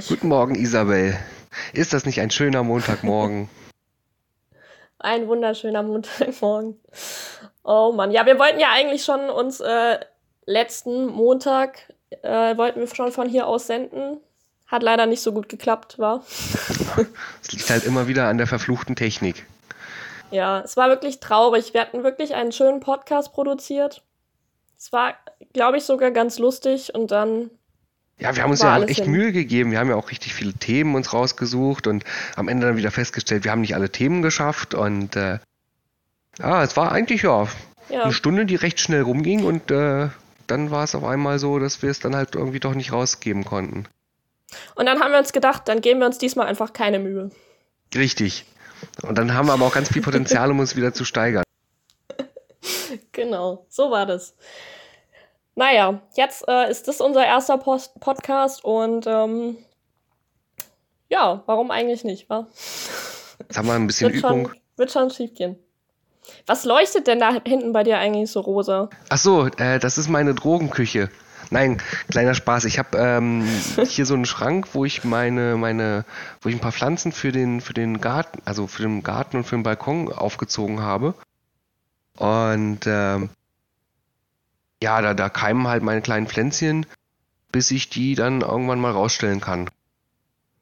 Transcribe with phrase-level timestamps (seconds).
[0.00, 0.08] Lech.
[0.08, 1.14] Guten Morgen, Isabel.
[1.74, 3.50] Ist das nicht ein schöner Montagmorgen?
[4.98, 6.80] ein wunderschöner Montagmorgen.
[7.64, 9.98] Oh Mann, ja, wir wollten ja eigentlich schon uns äh,
[10.46, 14.16] letzten Montag äh, wollten wir schon von hier aus senden.
[14.66, 16.24] Hat leider nicht so gut geklappt, war.
[17.42, 19.44] Es liegt halt immer wieder an der verfluchten Technik.
[20.30, 21.74] Ja, es war wirklich traurig.
[21.74, 24.02] Wir hatten wirklich einen schönen Podcast produziert.
[24.78, 25.14] Es war,
[25.52, 27.50] glaube ich, sogar ganz lustig und dann.
[28.20, 29.10] Ja, wir haben uns ja auch echt hin.
[29.10, 29.70] Mühe gegeben.
[29.70, 32.04] Wir haben ja auch richtig viele Themen uns rausgesucht und
[32.36, 35.38] am Ende dann wieder festgestellt, wir haben nicht alle Themen geschafft und äh,
[36.38, 37.48] ja, es war eigentlich ja,
[37.88, 40.08] ja, eine Stunde, die recht schnell rumging und äh,
[40.46, 43.44] dann war es auf einmal so, dass wir es dann halt irgendwie doch nicht rausgeben
[43.44, 43.86] konnten.
[44.74, 47.30] Und dann haben wir uns gedacht, dann geben wir uns diesmal einfach keine Mühe.
[47.94, 48.44] Richtig.
[49.02, 51.44] Und dann haben wir aber auch ganz viel Potenzial, um uns wieder zu steigern.
[53.12, 54.34] Genau, so war das.
[55.54, 59.56] Naja, jetzt äh, ist das unser erster Post Podcast und ähm,
[61.08, 62.46] ja, warum eigentlich nicht, wa?
[63.38, 64.46] Jetzt haben wir ein bisschen wird Übung.
[64.46, 65.56] Schon, wird schon schief gehen.
[66.46, 68.88] Was leuchtet denn da hinten bei dir eigentlich so rosa?
[69.08, 71.10] Ach so, äh, das ist meine Drogenküche.
[71.50, 72.64] Nein, kleiner Spaß.
[72.66, 73.44] Ich habe ähm,
[73.86, 76.04] hier so einen Schrank, wo ich meine, meine,
[76.40, 79.44] wo ich ein paar Pflanzen für den, für den Garten, also für den Garten und
[79.44, 81.14] für den Balkon aufgezogen habe.
[82.16, 83.30] Und ähm,
[84.82, 86.86] ja, da, da keimen halt meine kleinen Pflänzchen,
[87.52, 89.68] bis ich die dann irgendwann mal rausstellen kann.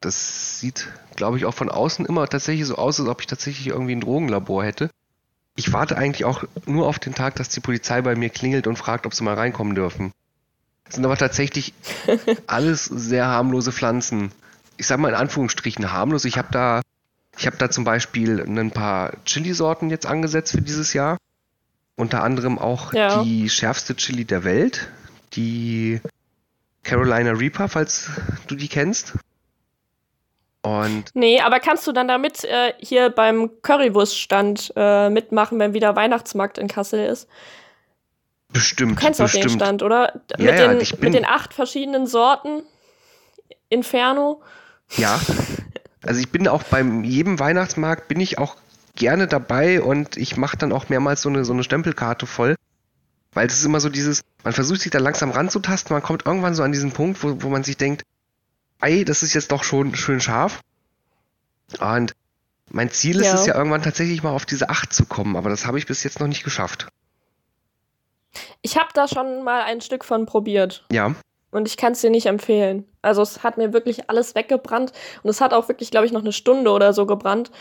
[0.01, 3.67] Das sieht, glaube ich, auch von außen immer tatsächlich so aus, als ob ich tatsächlich
[3.67, 4.89] irgendwie ein Drogenlabor hätte.
[5.55, 8.77] Ich warte eigentlich auch nur auf den Tag, dass die Polizei bei mir klingelt und
[8.77, 10.13] fragt, ob sie mal reinkommen dürfen.
[10.85, 11.73] Das sind aber tatsächlich
[12.47, 14.31] alles sehr harmlose Pflanzen.
[14.77, 16.23] Ich sage mal in Anführungsstrichen harmlos.
[16.23, 16.81] Ich habe da,
[17.37, 21.17] ich habe da zum Beispiel ein paar Chili-Sorten jetzt angesetzt für dieses Jahr.
[21.99, 23.21] Unter anderem auch ja.
[23.23, 24.87] die schärfste Chili der Welt,
[25.33, 25.99] die
[26.83, 28.09] Carolina Reaper, falls
[28.47, 29.15] du die kennst.
[30.61, 35.93] Und nee, aber kannst du dann damit äh, hier beim Currywurststand äh, mitmachen, wenn wieder
[35.97, 37.27] Weihnachtsmarkt in Kassel ist?
[38.53, 38.93] Bestimmt.
[38.93, 39.43] Du kennst bestimmt.
[39.43, 40.21] auch den Stand, oder?
[40.37, 42.63] Ja, mit, ja, den, ich bin, mit den acht verschiedenen Sorten.
[43.67, 44.41] Inferno.
[44.95, 45.19] Ja.
[46.03, 48.55] Also ich bin auch beim jedem Weihnachtsmarkt bin ich auch
[48.99, 52.55] gerne dabei und ich mache dann auch mehrmals so eine, so eine Stempelkarte voll.
[53.33, 56.55] Weil es ist immer so dieses, man versucht sich da langsam ranzutasten, man kommt irgendwann
[56.55, 58.03] so an diesen Punkt, wo, wo man sich denkt,
[58.81, 60.61] ey, das ist jetzt doch schon schön scharf.
[61.79, 62.13] Und
[62.71, 63.35] mein Ziel ist ja.
[63.35, 66.03] es ja irgendwann tatsächlich mal auf diese 8 zu kommen, aber das habe ich bis
[66.03, 66.87] jetzt noch nicht geschafft.
[68.61, 70.85] Ich habe da schon mal ein Stück von probiert.
[70.91, 71.15] Ja.
[71.51, 72.85] Und ich kann es dir nicht empfehlen.
[73.01, 74.91] Also es hat mir wirklich alles weggebrannt
[75.23, 77.51] und es hat auch wirklich, glaube ich, noch eine Stunde oder so gebrannt.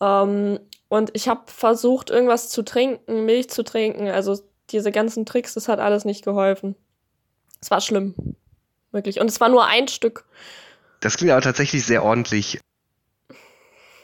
[0.00, 4.08] Ähm, und ich habe versucht, irgendwas zu trinken, Milch zu trinken.
[4.08, 4.40] Also
[4.70, 6.74] diese ganzen Tricks, das hat alles nicht geholfen.
[7.60, 8.14] Es war schlimm.
[8.90, 9.20] Wirklich.
[9.20, 10.24] Und es war nur ein Stück.
[11.00, 12.58] Das klingt aber tatsächlich sehr ordentlich.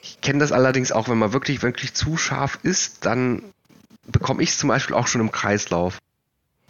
[0.03, 3.53] Ich kenne das allerdings auch, wenn man wirklich, wirklich zu scharf ist, dann
[4.05, 5.97] bekomme ich es zum Beispiel auch schon im Kreislauf.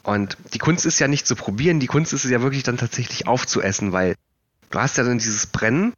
[0.04, 2.78] Und die Kunst ist ja nicht zu probieren, die Kunst ist es ja wirklich dann
[2.78, 4.16] tatsächlich aufzuessen, weil
[4.70, 5.94] du hast ja dann dieses Brennen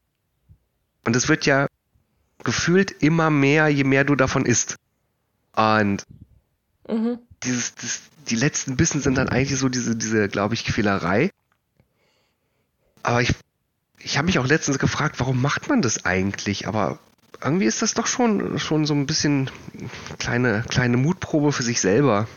[1.06, 1.67] und es wird ja
[2.44, 4.76] gefühlt immer mehr, je mehr du davon isst.
[5.56, 6.06] Und
[6.88, 7.20] mhm.
[7.44, 11.32] dieses, das, die letzten Bissen sind dann eigentlich so diese, diese, glaube ich, Quälerei.
[13.04, 13.34] Aber ich,
[14.00, 16.68] ich habe mich auch letztens gefragt, warum macht man das eigentlich?
[16.68, 17.00] Aber
[17.42, 19.50] irgendwie ist das doch schon, schon so ein bisschen
[20.20, 22.28] kleine, kleine Mutprobe für sich selber.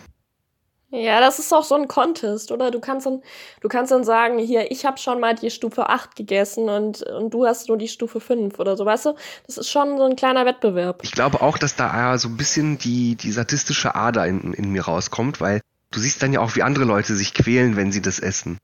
[0.92, 2.72] Ja, das ist auch so ein Contest, oder?
[2.72, 3.22] Du kannst dann,
[3.60, 7.32] du kannst dann sagen, hier, ich habe schon mal die Stufe 8 gegessen und, und
[7.32, 9.14] du hast nur die Stufe 5 oder so, weißt du?
[9.46, 11.00] Das ist schon so ein kleiner Wettbewerb.
[11.02, 14.82] Ich glaube auch, dass da so ein bisschen die, die sadistische Ader in, in mir
[14.82, 15.60] rauskommt, weil
[15.92, 18.58] du siehst dann ja auch, wie andere Leute sich quälen, wenn sie das essen.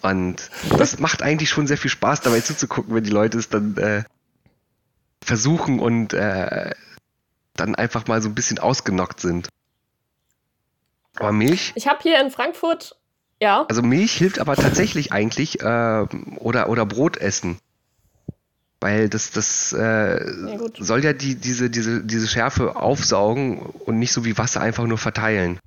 [0.00, 3.76] Und das macht eigentlich schon sehr viel Spaß, dabei zuzugucken, wenn die Leute es dann
[3.78, 4.04] äh,
[5.24, 6.70] versuchen und äh,
[7.56, 9.48] dann einfach mal so ein bisschen ausgenockt sind.
[11.16, 11.72] Aber Milch.
[11.74, 12.96] Ich habe hier in Frankfurt,
[13.40, 13.66] ja.
[13.68, 16.06] Also Milch hilft aber tatsächlich eigentlich äh,
[16.38, 17.58] oder oder Brot essen,
[18.80, 24.12] weil das das äh, ja, soll ja die diese diese diese Schärfe aufsaugen und nicht
[24.12, 25.58] so wie Wasser einfach nur verteilen.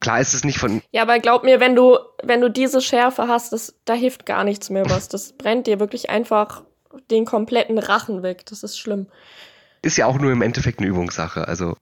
[0.00, 0.80] Klar ist es nicht von.
[0.92, 4.44] Ja, aber glaub mir, wenn du wenn du diese Schärfe hast, das da hilft gar
[4.44, 5.08] nichts mehr was.
[5.08, 6.62] Das brennt dir wirklich einfach
[7.10, 8.46] den kompletten Rachen weg.
[8.46, 9.08] Das ist schlimm.
[9.82, 11.46] Ist ja auch nur im Endeffekt eine Übungssache.
[11.46, 11.76] Also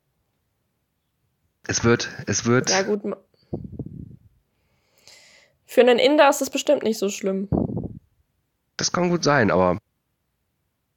[1.68, 2.70] es wird, es wird.
[2.70, 3.02] Ja, gut.
[5.66, 7.48] Für einen Inder ist das bestimmt nicht so schlimm.
[8.76, 9.78] Das kann gut sein, aber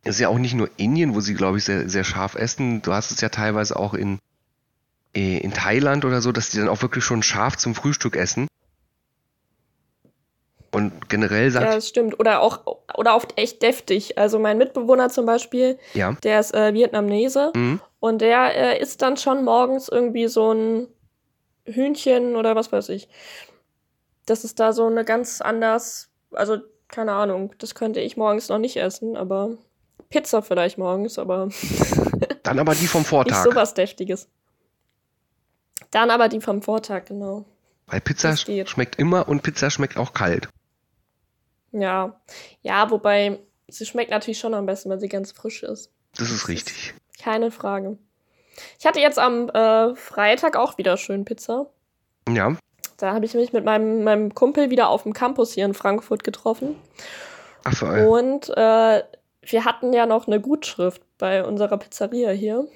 [0.03, 2.81] es ist ja auch nicht nur Indien, wo sie, glaube ich, sehr, sehr scharf essen.
[2.81, 4.19] Du hast es ja teilweise auch in,
[5.15, 8.47] äh, in Thailand oder so, dass die dann auch wirklich schon scharf zum Frühstück essen.
[10.71, 11.65] Und generell sagt.
[11.65, 12.19] Ja, das stimmt.
[12.19, 12.65] Oder auch
[12.95, 14.17] oder oft echt deftig.
[14.19, 16.13] Also mein Mitbewohner zum Beispiel, Ja.
[16.23, 17.81] der ist äh, Vietnamese Mhm.
[17.99, 20.87] Und der äh, isst dann schon morgens irgendwie so ein
[21.65, 23.09] Hühnchen oder was weiß ich.
[24.25, 26.57] Das ist da so eine ganz anders, also
[26.87, 29.57] keine Ahnung, das könnte ich morgens noch nicht essen, aber
[30.09, 31.49] Pizza vielleicht morgens, aber
[32.43, 33.43] Dann aber die vom nicht Vortag.
[33.43, 34.27] sowas deftiges.
[35.91, 37.45] Dann aber die vom Vortag, genau.
[37.87, 40.49] Weil Pizza schmeckt immer und Pizza schmeckt auch kalt.
[41.71, 42.19] Ja.
[42.61, 45.91] Ja, wobei sie schmeckt natürlich schon am besten, wenn sie ganz frisch ist.
[46.15, 46.93] Das ist richtig.
[47.21, 47.97] Keine Frage.
[48.79, 51.67] Ich hatte jetzt am äh, Freitag auch wieder schön Pizza.
[52.29, 52.55] Ja.
[52.97, 56.23] Da habe ich mich mit meinem, meinem Kumpel wieder auf dem Campus hier in Frankfurt
[56.23, 56.75] getroffen.
[57.63, 59.03] Ach so, äh, Und äh,
[59.41, 62.67] wir hatten ja noch eine Gutschrift bei unserer Pizzeria hier,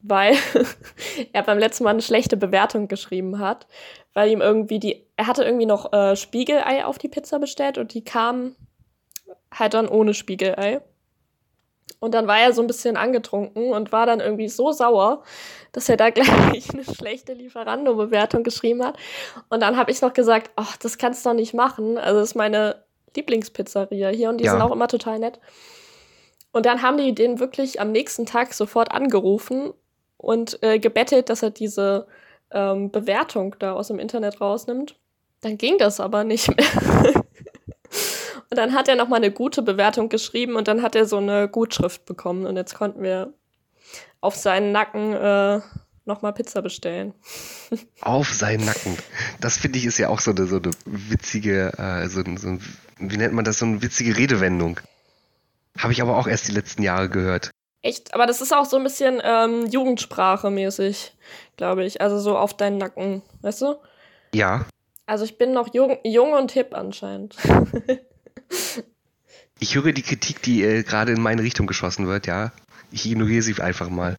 [0.00, 0.36] weil
[1.32, 3.66] er beim letzten Mal eine schlechte Bewertung geschrieben hat,
[4.14, 7.92] weil ihm irgendwie die, er hatte irgendwie noch äh, Spiegelei auf die Pizza bestellt und
[7.94, 8.54] die kam
[9.52, 10.80] halt dann ohne Spiegelei.
[11.98, 15.22] Und dann war er so ein bisschen angetrunken und war dann irgendwie so sauer,
[15.72, 18.96] dass er da gleich eine schlechte Lieferando-Bewertung geschrieben hat.
[19.48, 21.98] Und dann habe ich noch gesagt, ach, das kannst du doch nicht machen.
[21.98, 22.82] Also das ist meine
[23.14, 24.52] Lieblingspizzeria hier und die Ja.
[24.52, 25.40] sind auch immer total nett.
[26.52, 29.72] Und dann haben die den wirklich am nächsten Tag sofort angerufen
[30.16, 32.06] und äh, gebettelt, dass er diese
[32.50, 34.96] ähm, Bewertung da aus dem Internet rausnimmt.
[35.42, 37.24] Dann ging das aber nicht mehr.
[38.50, 41.48] und dann hat er nochmal eine gute Bewertung geschrieben und dann hat er so eine
[41.48, 43.32] Gutschrift bekommen und jetzt konnten wir
[44.20, 45.60] auf seinen Nacken äh,
[46.04, 47.14] nochmal Pizza bestellen.
[48.00, 48.96] auf seinen Nacken.
[49.40, 52.48] Das finde ich ist ja auch so eine, so eine witzige, äh, so, ein- so,
[52.48, 52.60] ein-
[52.98, 54.80] wie nennt man das, so eine witzige Redewendung.
[55.78, 57.50] Habe ich aber auch erst die letzten Jahre gehört.
[57.82, 61.14] Echt, aber das ist auch so ein bisschen ähm, Jugendsprache mäßig,
[61.56, 62.00] glaube ich.
[62.00, 63.76] Also so auf deinen Nacken, weißt du?
[64.34, 64.64] Ja,
[65.06, 67.36] Also ich bin noch jung, jung und hip anscheinend.
[69.58, 72.52] ich höre die Kritik, die äh, gerade in meine Richtung geschossen wird, ja.
[72.92, 74.16] Ich ignoriere sie einfach mal.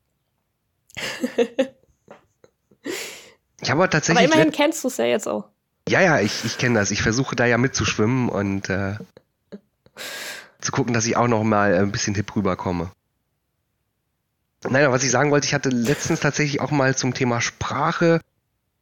[3.60, 4.26] Ich habe aber Aber tatsächlich.
[4.26, 5.50] immerhin kennst du es ja jetzt auch.
[5.90, 6.92] ja, ja, ich, ich kenne das.
[6.92, 8.96] Ich versuche da ja mitzuschwimmen und äh,
[10.62, 12.92] zu gucken, dass ich auch noch mal ein bisschen hip rüberkomme.
[14.70, 18.22] Nein, aber was ich sagen wollte, ich hatte letztens tatsächlich auch mal zum Thema Sprache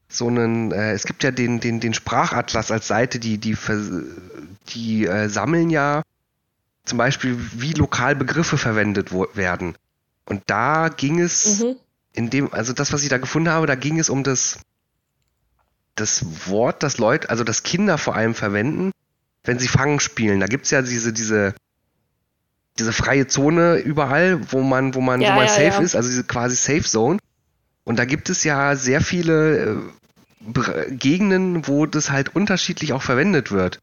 [0.07, 3.55] so einen, äh, es gibt ja den, den, den Sprachatlas als Seite, die, die,
[4.69, 6.01] die äh, sammeln ja
[6.85, 9.75] zum Beispiel, wie lokal Begriffe verwendet werden.
[10.25, 11.75] Und da ging es Mhm.
[12.13, 14.59] in dem, also das, was ich da gefunden habe, da ging es um das,
[15.95, 18.91] das Wort, das Leute, also das Kinder vor allem verwenden,
[19.43, 20.39] wenn sie Fangen spielen.
[20.39, 21.55] Da gibt's ja diese, diese,
[22.77, 25.79] diese freie Zone überall, wo man, wo man, Ja, wo man ja, safe ja.
[25.79, 27.19] ist, also diese quasi Safe Zone.
[27.83, 29.81] Und da gibt es ja sehr viele
[30.55, 33.79] äh, Gegenden, wo das halt unterschiedlich auch verwendet wird.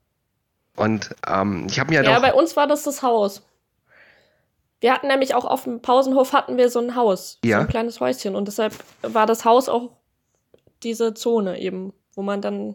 [0.77, 3.43] Und ähm, ich habe mir Ja, doch, bei uns war das das Haus.
[4.81, 7.59] Wir hatten nämlich auch auf dem Pausenhof hatten wir so ein Haus, Ja.
[7.59, 9.91] so ein kleines Häuschen und deshalb war das Haus auch
[10.83, 12.75] diese Zone eben, wo man dann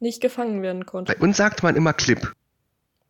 [0.00, 1.14] nicht gefangen werden konnte.
[1.14, 2.32] bei uns sagt man immer Clip.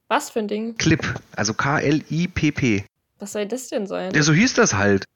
[0.08, 0.76] Was für ein Ding?
[0.76, 1.00] Clip,
[1.34, 2.84] also K-L-I-P-P.
[3.18, 4.12] Was soll das denn sein?
[4.14, 5.06] Ja, so hieß das halt.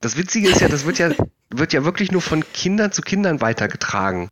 [0.00, 1.10] Das Witzige ist ja, das wird ja,
[1.50, 4.28] wird ja wirklich nur von Kindern zu Kindern weitergetragen.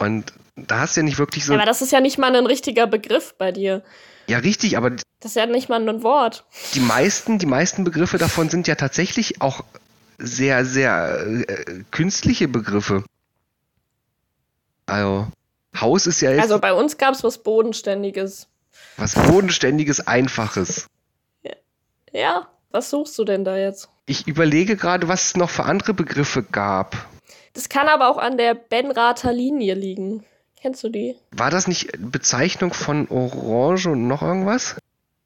[0.00, 1.54] Und da hast du ja nicht wirklich so.
[1.54, 3.82] Aber das ist ja nicht mal ein richtiger Begriff bei dir.
[4.26, 6.44] Ja, richtig, aber Das ist ja nicht mal ein Wort.
[6.74, 9.62] die meisten, die meisten Begriffe davon sind ja tatsächlich auch
[10.18, 13.04] sehr, sehr äh, künstliche Begriffe.
[14.86, 15.28] Also,
[15.78, 18.48] Haus ist ja jetzt Also bei uns gab es was Bodenständiges.
[18.96, 20.86] was Bodenständiges, Einfaches.
[22.12, 23.88] Ja, was suchst du denn da jetzt?
[24.06, 26.96] Ich überlege gerade, was es noch für andere Begriffe gab.
[27.52, 30.24] Das kann aber auch an der Benrather Linie liegen.
[30.60, 31.16] Kennst du die?
[31.32, 34.76] War das nicht Bezeichnung von Orange und noch irgendwas?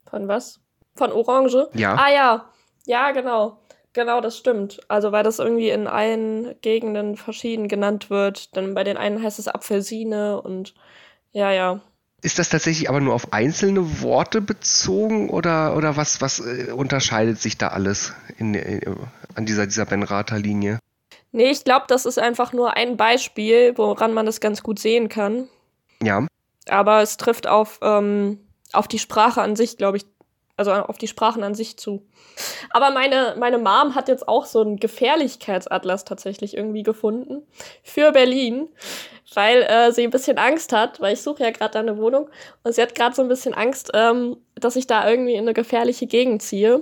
[0.08, 0.60] Von was?
[0.94, 1.68] Von Orange?
[1.74, 1.96] Ja.
[1.96, 2.44] Ah ja,
[2.86, 3.58] ja, genau.
[3.94, 4.80] Genau, das stimmt.
[4.88, 8.56] Also weil das irgendwie in allen Gegenden verschieden genannt wird.
[8.56, 10.74] Dann bei den einen heißt es Apfelsine und
[11.32, 11.80] ja, ja.
[12.22, 17.40] Ist das tatsächlich aber nur auf einzelne Worte bezogen oder, oder was, was äh, unterscheidet
[17.40, 18.80] sich da alles in, äh,
[19.34, 20.78] an dieser, dieser Benrather-Linie?
[21.34, 25.08] Nee, ich glaube, das ist einfach nur ein Beispiel, woran man das ganz gut sehen
[25.08, 25.48] kann.
[26.00, 26.28] Ja,
[26.68, 28.38] Aber es trifft auf, ähm,
[28.72, 30.06] auf die Sprache an sich, glaube ich,
[30.56, 32.06] also auf die Sprachen an sich zu.
[32.70, 37.42] Aber meine, meine Mom hat jetzt auch so einen Gefährlichkeitsatlas tatsächlich irgendwie gefunden
[37.82, 38.68] für Berlin,
[39.34, 42.30] weil äh, sie ein bisschen Angst hat, weil ich suche ja gerade eine Wohnung
[42.62, 45.54] und sie hat gerade so ein bisschen Angst, ähm, dass ich da irgendwie in eine
[45.54, 46.80] gefährliche Gegend ziehe.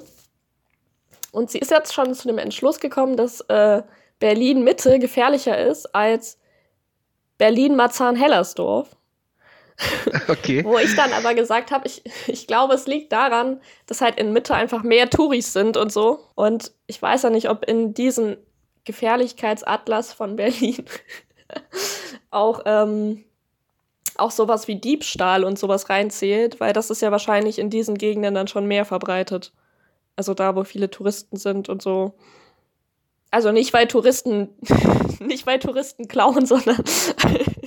[1.30, 3.82] Und sie ist jetzt schon zu dem Entschluss gekommen, dass äh,
[4.22, 6.38] Berlin Mitte gefährlicher ist als
[7.38, 8.96] Berlin Marzahn-Hellersdorf.
[10.28, 10.62] Okay.
[10.64, 14.32] Wo ich dann aber gesagt habe, ich, ich glaube, es liegt daran, dass halt in
[14.32, 16.20] Mitte einfach mehr Touris sind und so.
[16.36, 18.36] Und ich weiß ja nicht, ob in diesen
[18.84, 20.84] Gefährlichkeitsatlas von Berlin
[22.30, 23.24] auch, ähm,
[24.18, 28.34] auch sowas wie Diebstahl und sowas reinzählt, weil das ist ja wahrscheinlich in diesen Gegenden
[28.34, 29.52] dann schon mehr verbreitet.
[30.14, 32.14] Also da, wo viele Touristen sind und so.
[33.32, 34.50] Also nicht, weil Touristen,
[35.20, 36.82] nicht weil Touristen klauen, sondern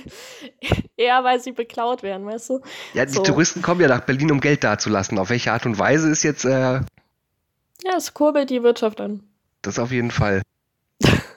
[0.96, 2.60] eher, weil sie beklaut werden, weißt du?
[2.94, 3.22] Ja, die So.
[3.22, 5.18] Touristen kommen ja nach Berlin, um Geld dazulassen.
[5.18, 9.22] Auf welche Art und Weise ist jetzt, äh, Ja, es kurbelt die Wirtschaft an.
[9.62, 10.42] das auf jeden Fall.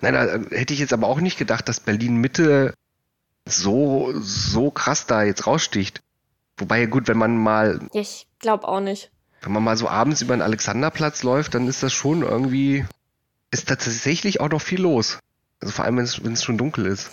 [0.01, 2.73] Nein, da äh, hätte ich jetzt aber auch nicht gedacht, dass Berlin Mitte
[3.47, 5.99] so, so krass da jetzt raussticht.
[6.57, 9.11] Wobei, gut, wenn man mal, ich glaube auch nicht.
[9.41, 12.85] wenn man mal so abends über den Alexanderplatz läuft, dann ist das schon irgendwie,
[13.51, 15.19] ist tatsächlich auch noch viel los.
[15.61, 17.11] Also vor allem, wenn es, wenn es schon dunkel ist.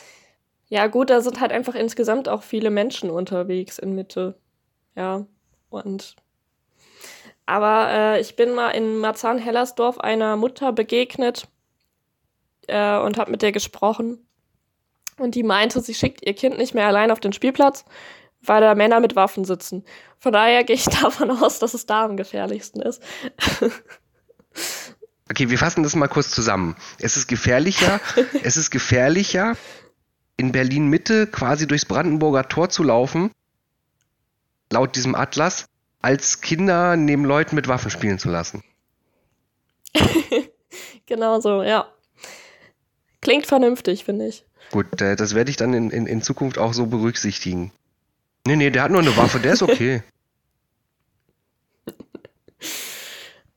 [0.69, 4.39] Ja, gut, da sind halt einfach insgesamt auch viele Menschen unterwegs in Mitte.
[4.95, 5.27] Ja,
[5.71, 6.17] und.
[7.47, 11.47] Aber äh, ich bin mal in Marzahn-Hellersdorf einer Mutter begegnet
[12.67, 14.27] äh, und habe mit der gesprochen.
[15.19, 17.85] Und die meinte, sie schickt ihr Kind nicht mehr allein auf den Spielplatz,
[18.43, 19.85] weil da Männer mit Waffen sitzen.
[20.19, 23.03] Von daher gehe ich davon aus, dass es da am gefährlichsten ist.
[25.29, 26.77] Okay, wir fassen das mal kurz zusammen.
[26.99, 28.01] Es ist gefährlicher,
[28.43, 29.57] es ist gefährlicher,
[30.37, 33.31] in Berlin Mitte quasi durchs Brandenburger Tor zu laufen,
[34.71, 35.67] laut diesem Atlas,
[36.01, 38.63] als Kinder neben Leuten mit Waffen spielen zu lassen.
[41.07, 41.91] genau so, ja.
[43.21, 44.45] Klingt vernünftig, finde ich.
[44.71, 47.73] Gut, äh, das werde ich dann in, in, in Zukunft auch so berücksichtigen.
[48.47, 50.03] Nee, nee, der hat nur eine Waffe, der ist okay.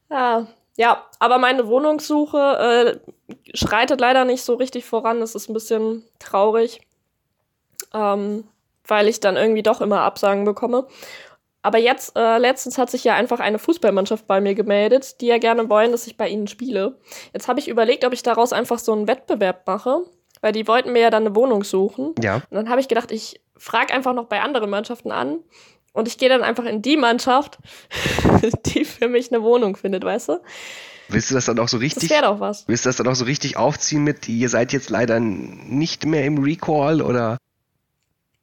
[0.10, 0.48] Ja,
[0.80, 5.20] ja, aber meine Wohnungssuche äh, schreitet leider nicht so richtig voran.
[5.20, 6.80] Das ist ein bisschen traurig,
[7.94, 8.46] ähm,
[8.88, 10.88] weil ich dann irgendwie doch immer Absagen bekomme.
[11.64, 15.38] Aber jetzt, äh, letztens hat sich ja einfach eine Fußballmannschaft bei mir gemeldet, die ja
[15.38, 16.98] gerne wollen, dass ich bei ihnen spiele.
[17.34, 20.06] Jetzt habe ich überlegt, ob ich daraus einfach so einen Wettbewerb mache,
[20.40, 22.16] weil die wollten mir ja dann eine Wohnung suchen.
[22.24, 25.40] Ja, Und dann habe ich gedacht, ich frage einfach noch bei anderen Mannschaften an
[25.94, 27.58] und ich gehe dann einfach in die Mannschaft,
[28.66, 30.40] die für mich eine Wohnung findet, weißt du?
[31.12, 32.68] willst du das dann auch so Das richtig, wäre doch was.
[32.68, 36.24] willst du das dann auch so richtig aufziehen mit, ihr seid jetzt leider nicht mehr
[36.26, 37.38] im Recall oder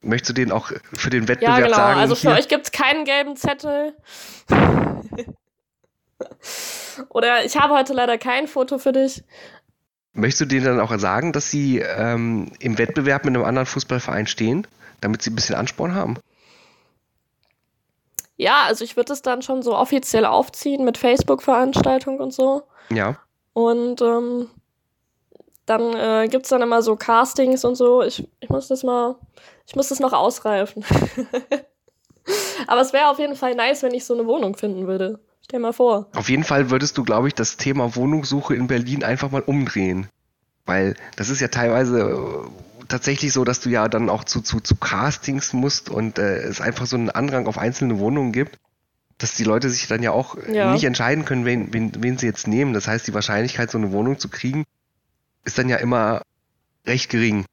[0.03, 1.77] möchtest du den auch für den Ja, Wettbewerb genau.
[1.77, 2.01] sagen?
[2.01, 2.39] Also für hier?
[2.39, 3.95] euch gibt's keinen gelben Zettel.
[7.11, 9.23] Oder ich habe heute leider kein Foto für dich.
[10.15, 14.27] Möchtest du denen dann auch sagen, dass sie ähm, im Wettbewerb mit einem anderen Fußballverein
[14.27, 14.67] stehen,
[15.03, 16.17] damit sie ein bisschen Ansporn haben?
[18.37, 22.63] Ja, also ich würde es dann schon so offiziell aufziehen mit Facebook-Veranstaltung und so.
[22.91, 23.19] Ja.
[23.55, 24.51] Und ähm,
[25.65, 28.03] dann äh, gibt's dann immer so Castings und so.
[28.03, 29.17] Ich, ich muss das mal,
[29.67, 30.85] ich muss das noch ausreifen.
[32.67, 35.21] Aber es wäre auf jeden Fall nice, wenn ich so eine Wohnung finden würde.
[35.45, 36.09] Stell mal vor.
[36.15, 40.09] Auf jeden Fall würdest du, glaube ich, das Thema Wohnungssuche in Berlin einfach mal umdrehen.
[40.65, 42.49] Weil das ist ja teilweise äh,
[42.89, 46.61] tatsächlich so, dass du ja dann auch zu, zu, zu Castings musst und äh, es
[46.61, 48.57] einfach so einen Andrang auf einzelne Wohnungen gibt,
[49.19, 50.73] dass die Leute sich dann ja auch Ja.
[50.73, 52.73] nicht entscheiden können, wen, wen, wen sie jetzt nehmen.
[52.73, 54.65] Das heißt, die Wahrscheinlichkeit, so eine Wohnung zu kriegen,
[55.45, 56.23] ist dann ja immer
[56.87, 57.45] recht gering.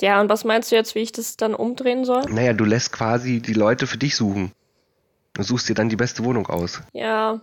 [0.00, 2.22] Ja, und was meinst du jetzt, wie ich das dann umdrehen soll?
[2.28, 4.52] Naja, du lässt quasi die Leute für dich suchen.
[5.34, 6.80] Du suchst dir dann die beste Wohnung aus.
[6.92, 7.40] Ja,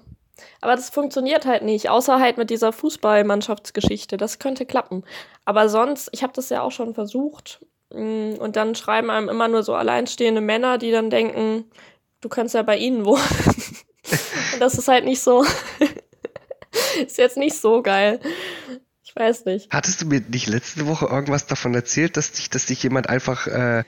[0.61, 4.17] aber das funktioniert halt nicht, außer halt mit dieser Fußballmannschaftsgeschichte.
[4.17, 5.03] Das könnte klappen.
[5.45, 7.65] Aber sonst, ich habe das ja auch schon versucht.
[7.93, 11.65] Mm, Und dann schreiben einem immer nur so alleinstehende Männer, die dann denken,
[12.21, 13.21] du kannst ja bei ihnen wohnen.
[14.53, 15.45] Und das ist halt nicht so.
[17.05, 18.19] ist jetzt nicht so geil.
[19.03, 19.71] Ich weiß nicht.
[19.71, 23.45] Hattest du mir nicht letzte Woche irgendwas davon erzählt, dass dich, dass dich jemand einfach
[23.47, 23.83] äh,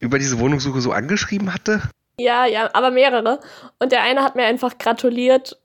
[0.00, 1.82] über diese Wohnungssuche so angeschrieben hatte?
[2.18, 3.40] Ja, ja, aber mehrere.
[3.78, 5.58] Und der eine hat mir einfach gratuliert.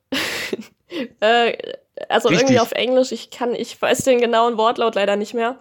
[1.20, 1.58] äh,
[2.10, 2.44] also Richtig.
[2.44, 3.12] irgendwie auf Englisch.
[3.12, 5.58] Ich kann, ich weiß den genauen Wortlaut leider nicht mehr.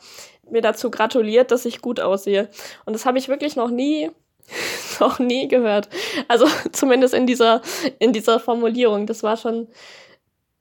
[0.51, 2.49] Mir dazu gratuliert, dass ich gut aussehe.
[2.85, 4.11] Und das habe ich wirklich noch nie,
[5.01, 5.89] noch nie gehört.
[6.29, 7.63] Also zumindest in dieser,
[7.99, 9.07] in dieser Formulierung.
[9.07, 9.69] Das war schon,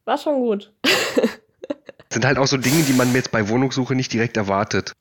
[0.06, 0.72] war schon gut.
[2.10, 4.94] Sind halt auch so Dinge, die man jetzt bei Wohnungssuche nicht direkt erwartet.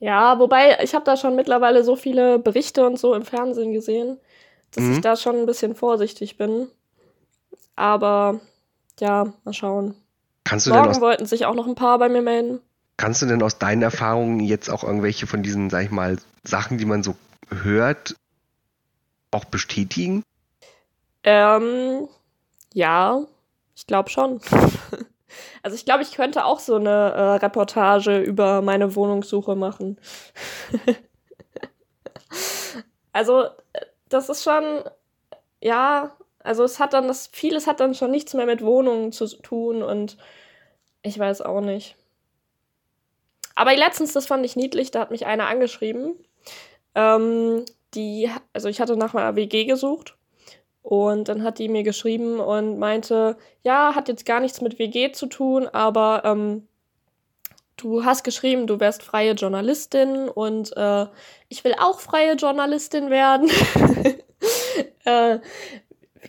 [0.00, 4.18] Ja, wobei ich habe da schon mittlerweile so viele Berichte und so im Fernsehen gesehen,
[4.70, 4.92] dass Mhm.
[4.94, 6.68] ich da schon ein bisschen vorsichtig bin.
[7.76, 8.40] Aber
[9.00, 9.94] ja, mal schauen.
[10.44, 12.60] Kannst du, denn Morgen aus, wollten sich auch noch ein paar bei mir melden.
[12.96, 16.78] kannst du denn aus deinen Erfahrungen jetzt auch irgendwelche von diesen, sag ich mal, Sachen,
[16.78, 17.16] die man so
[17.50, 18.16] hört,
[19.30, 20.22] auch bestätigen?
[21.22, 22.08] Ähm,
[22.72, 23.22] ja,
[23.76, 24.40] ich glaube schon.
[25.62, 29.98] also ich glaube, ich könnte auch so eine äh, Reportage über meine Wohnungssuche machen.
[33.18, 34.82] Also, äh, das ist schon,
[35.60, 39.26] ja, also es hat dann das, vieles hat dann schon nichts mehr mit Wohnungen zu
[39.26, 40.16] tun und
[41.02, 41.96] ich weiß auch nicht.
[43.54, 46.14] Aber letztens, das fand ich niedlich, da hat mich einer angeschrieben.
[46.94, 47.64] Ähm,
[47.94, 50.16] die, also ich hatte nach meiner WG gesucht
[50.82, 55.12] und dann hat die mir geschrieben und meinte, ja, hat jetzt gar nichts mit WG
[55.12, 56.68] zu tun, aber ähm,
[57.76, 61.06] du hast geschrieben, du wärst freie Journalistin und äh,
[61.48, 63.50] ich will auch freie Journalistin werden.
[65.04, 65.38] äh,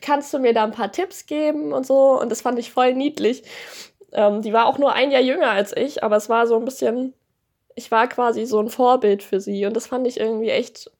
[0.01, 2.19] kannst du mir da ein paar Tipps geben und so?
[2.19, 3.43] Und das fand ich voll niedlich.
[4.11, 6.65] Ähm, die war auch nur ein Jahr jünger als ich, aber es war so ein
[6.65, 7.13] bisschen,
[7.75, 10.91] ich war quasi so ein Vorbild für sie und das fand ich irgendwie echt,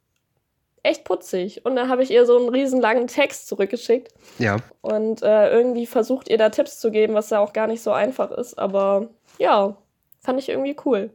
[0.83, 1.65] echt putzig.
[1.65, 4.13] Und dann habe ich ihr so einen riesen langen Text zurückgeschickt.
[4.37, 4.57] Ja.
[4.81, 7.91] Und äh, irgendwie versucht ihr da Tipps zu geben, was ja auch gar nicht so
[7.91, 9.77] einfach ist, aber ja,
[10.19, 11.11] fand ich irgendwie cool.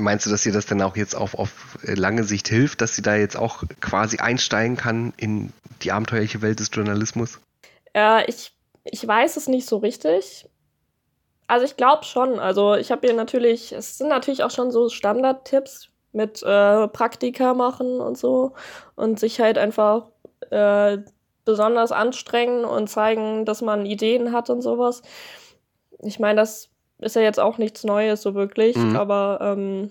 [0.00, 3.02] Meinst du, dass ihr das dann auch jetzt auf, auf lange Sicht hilft, dass sie
[3.02, 7.40] da jetzt auch quasi einsteigen kann in die abenteuerliche Welt des Journalismus?
[7.94, 8.52] Äh, ich,
[8.84, 10.48] ich weiß es nicht so richtig.
[11.46, 12.38] Also ich glaube schon.
[12.38, 17.54] Also ich habe hier natürlich, es sind natürlich auch schon so Standardtipps mit äh, Praktika
[17.54, 18.52] machen und so
[18.96, 20.10] und sich halt einfach
[20.50, 20.98] äh,
[21.44, 25.02] besonders anstrengen und zeigen, dass man Ideen hat und sowas.
[26.00, 28.96] Ich meine, das ist ja jetzt auch nichts Neues so wirklich, mhm.
[28.96, 29.90] aber ähm,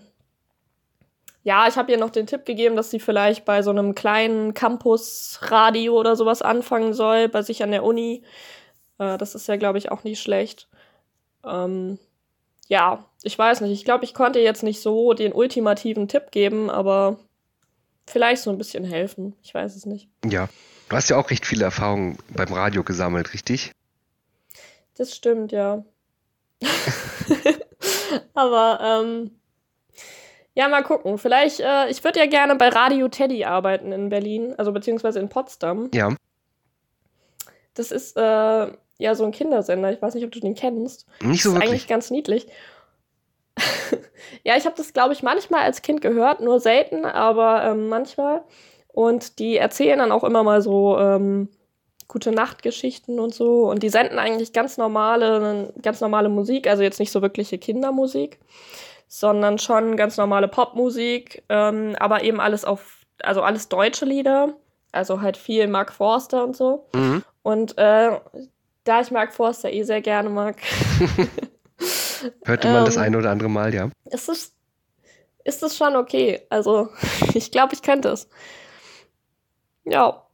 [1.43, 4.55] ja, ich habe ihr noch den Tipp gegeben, dass sie vielleicht bei so einem kleinen
[4.55, 8.23] Campus-Radio oder sowas anfangen soll, bei sich an der Uni.
[8.97, 10.67] Äh, das ist ja, glaube ich, auch nicht schlecht.
[11.45, 11.99] Ähm,
[12.67, 13.73] ja, ich weiß nicht.
[13.73, 17.19] Ich glaube, ich konnte jetzt nicht so den ultimativen Tipp geben, aber
[18.07, 19.35] vielleicht so ein bisschen helfen.
[19.43, 20.09] Ich weiß es nicht.
[20.25, 20.49] Ja,
[20.89, 23.71] du hast ja auch recht viele Erfahrungen beim Radio gesammelt, richtig?
[24.97, 25.83] Das stimmt, ja.
[28.33, 29.31] aber ähm,
[30.55, 31.17] ja, mal gucken.
[31.17, 35.27] Vielleicht, äh, ich würde ja gerne bei Radio Teddy arbeiten in Berlin, also beziehungsweise in
[35.29, 35.89] Potsdam.
[35.93, 36.15] Ja.
[37.73, 39.91] Das ist äh, ja so ein Kindersender.
[39.91, 41.05] Ich weiß nicht, ob du den kennst.
[41.21, 41.69] Nicht so das ist wirklich.
[41.69, 42.47] eigentlich ganz niedlich.
[44.43, 48.43] ja, ich habe das, glaube ich, manchmal als Kind gehört, nur selten, aber ähm, manchmal.
[48.87, 51.49] Und die erzählen dann auch immer mal so ähm,
[52.07, 53.69] gute Nachtgeschichten und so.
[53.69, 58.39] Und die senden eigentlich ganz normale, ganz normale Musik, also jetzt nicht so wirkliche Kindermusik
[59.07, 64.53] sondern schon ganz normale Popmusik, ähm, aber eben alles auf, also alles deutsche Lieder,
[64.91, 66.87] also halt viel Mark Forster und so.
[66.93, 67.23] Mhm.
[67.43, 68.19] Und äh,
[68.83, 70.57] da ich Mark Forster eh sehr gerne mag.
[72.45, 73.89] Hörte man ähm, das eine oder andere Mal, ja.
[74.05, 74.53] Ist es,
[75.43, 76.41] ist es schon okay.
[76.49, 76.89] Also,
[77.33, 78.27] ich glaube, ich könnte es.
[79.83, 80.24] Ja.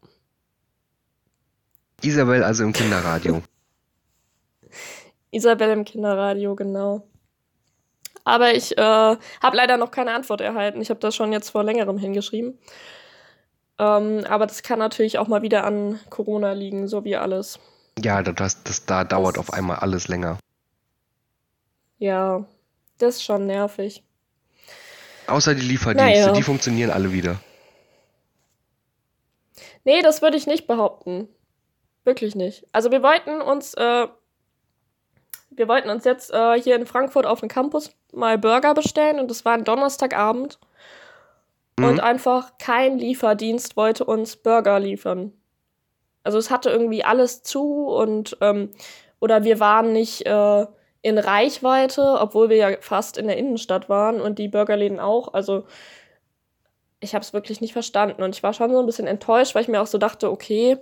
[2.01, 3.41] Isabel also im Kinderradio.
[5.31, 7.07] Isabel im Kinderradio, genau.
[8.23, 10.81] Aber ich äh, habe leider noch keine Antwort erhalten.
[10.81, 12.57] Ich habe das schon jetzt vor längerem hingeschrieben.
[13.79, 17.59] Ähm, aber das kann natürlich auch mal wieder an Corona liegen, so wie alles.
[17.99, 20.37] Ja, das, das, da dauert das, auf einmal alles länger.
[21.97, 22.45] Ja,
[22.99, 24.03] das ist schon nervig.
[25.27, 26.33] Außer die Lieferdienste, naja.
[26.33, 27.39] die funktionieren alle wieder.
[29.83, 31.27] Nee, das würde ich nicht behaupten.
[32.03, 32.65] Wirklich nicht.
[32.71, 34.07] Also wir wollten uns äh,
[35.51, 39.29] wir wollten uns jetzt äh, hier in Frankfurt auf dem Campus mal Burger bestellen und
[39.29, 40.59] es war ein Donnerstagabend.
[41.77, 41.85] Mhm.
[41.85, 45.33] Und einfach kein Lieferdienst wollte uns Burger liefern.
[46.23, 48.71] Also es hatte irgendwie alles zu und ähm,
[49.19, 50.65] oder wir waren nicht äh,
[51.01, 55.33] in Reichweite, obwohl wir ja fast in der Innenstadt waren und die Burgerläden auch.
[55.33, 55.65] Also
[56.99, 59.63] ich habe es wirklich nicht verstanden und ich war schon so ein bisschen enttäuscht, weil
[59.63, 60.77] ich mir auch so dachte, okay,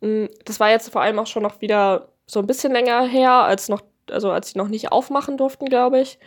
[0.00, 3.68] das war jetzt vor allem auch schon noch wieder so ein bisschen länger her, als
[3.68, 6.18] noch also als sie noch nicht aufmachen durften, glaube ich.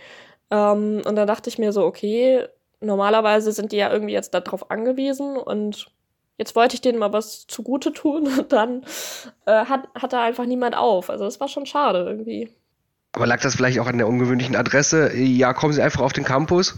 [0.52, 2.48] Ähm, und dann dachte ich mir so, okay,
[2.82, 5.92] normalerweise sind die ja irgendwie jetzt darauf angewiesen und
[6.38, 8.84] jetzt wollte ich denen mal was zugute tun und dann
[9.46, 11.10] äh, hat, hat da einfach niemand auf.
[11.10, 12.50] Also das war schon schade irgendwie.
[13.14, 15.16] Aber lag das vielleicht auch an der ungewöhnlichen Adresse?
[15.16, 16.78] Ja, kommen Sie einfach auf den Campus.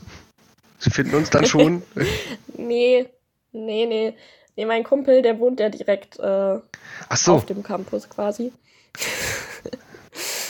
[0.80, 1.84] Sie finden uns dann schon.
[2.58, 3.06] nee,
[3.52, 4.16] nee, nee.
[4.56, 6.60] Nee, mein Kumpel, der wohnt ja direkt äh,
[7.14, 7.34] so.
[7.34, 8.52] auf dem Campus quasi.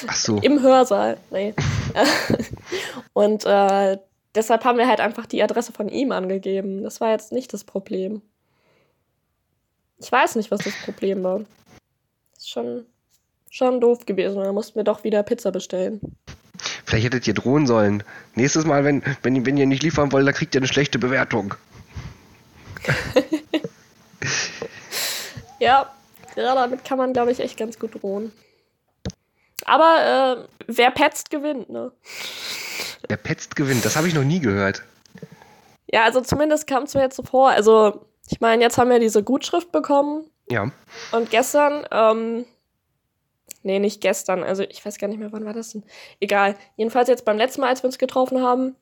[0.08, 0.38] Ach so.
[0.38, 1.18] Im Hörsaal.
[1.30, 1.54] Nee.
[3.14, 3.98] und äh,
[4.34, 6.84] deshalb haben wir halt einfach die Adresse von ihm angegeben.
[6.84, 8.22] Das war jetzt nicht das Problem.
[10.00, 11.42] Ich weiß nicht, was das Problem war.
[12.36, 12.86] Ist schon,
[13.52, 14.44] schon doof gewesen.
[14.44, 16.02] Da mussten wir doch wieder Pizza bestellen.
[16.86, 18.04] Vielleicht hättet ihr drohen sollen.
[18.34, 21.54] Nächstes Mal, wenn, wenn, wenn ihr nicht liefern wollt, dann kriegt ihr eine schlechte Bewertung.
[25.62, 25.92] ja,
[26.36, 28.32] ja, damit kann man, glaube ich, echt ganz gut drohen.
[29.66, 31.92] Aber äh, wer petzt, gewinnt, ne?
[33.08, 33.86] Wer petzt, gewinnt.
[33.86, 34.84] Das habe ich noch nie gehört.
[35.92, 37.50] Ja, also zumindest kam es mir jetzt so vor.
[37.50, 40.26] Also, Ich meine, jetzt haben wir diese Gutschrift bekommen.
[40.50, 40.72] Ja.
[41.12, 42.46] Und gestern, ähm,
[43.64, 45.84] nee, nicht gestern, also ich weiß gar nicht mehr, wann war das denn?
[46.20, 46.56] Egal.
[46.78, 48.76] Jedenfalls jetzt beim letzten Mal, als wir uns getroffen haben,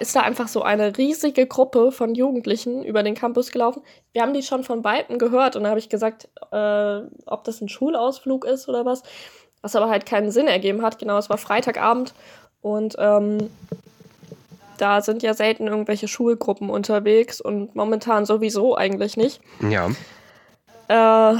[0.00, 3.82] ist da einfach so eine riesige Gruppe von Jugendlichen über den Campus gelaufen.
[4.12, 7.60] Wir haben die schon von Weitem gehört und da habe ich gesagt, äh, ob das
[7.60, 9.02] ein Schulausflug ist oder was,
[9.62, 10.98] was aber halt keinen Sinn ergeben hat.
[10.98, 12.14] Genau, es war Freitagabend
[12.60, 13.50] und ähm,
[14.78, 19.40] da sind ja selten irgendwelche Schulgruppen unterwegs und momentan sowieso eigentlich nicht.
[19.60, 19.90] Ja.
[20.88, 21.38] Äh,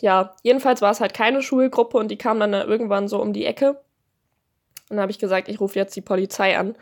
[0.00, 3.46] ja, jedenfalls war es halt keine Schulgruppe und die kam dann irgendwann so um die
[3.46, 3.80] Ecke.
[4.90, 6.74] Und dann habe ich gesagt, ich rufe jetzt die Polizei an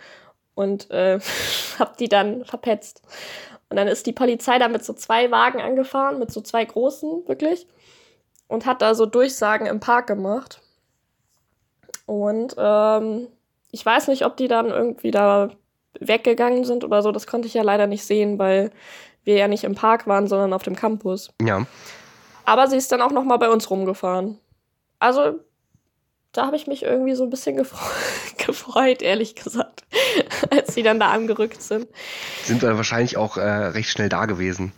[0.61, 1.19] und äh,
[1.79, 3.03] habe die dann verpetzt.
[3.69, 7.27] Und dann ist die Polizei da mit so zwei Wagen angefahren, mit so zwei großen,
[7.27, 7.67] wirklich,
[8.49, 10.61] und hat da so Durchsagen im Park gemacht.
[12.07, 13.29] Und ähm,
[13.71, 15.51] ich weiß nicht, ob die dann irgendwie da
[15.99, 17.13] weggegangen sind oder so.
[17.13, 18.71] Das konnte ich ja leider nicht sehen, weil
[19.25, 21.33] wir ja nicht im Park waren, sondern auf dem Campus.
[21.41, 21.67] Ja.
[22.45, 24.39] Aber sie ist dann auch noch mal bei uns rumgefahren.
[24.99, 25.39] Also
[26.33, 29.85] da habe ich mich irgendwie so ein bisschen gefreut, gefreut, ehrlich gesagt,
[30.51, 31.89] als sie dann da angerückt sind.
[32.45, 34.73] Sind dann wahrscheinlich auch äh, recht schnell da gewesen.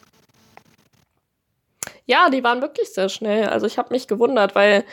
[2.06, 3.48] Ja, die waren wirklich sehr schnell.
[3.48, 4.84] Also ich habe mich gewundert, weil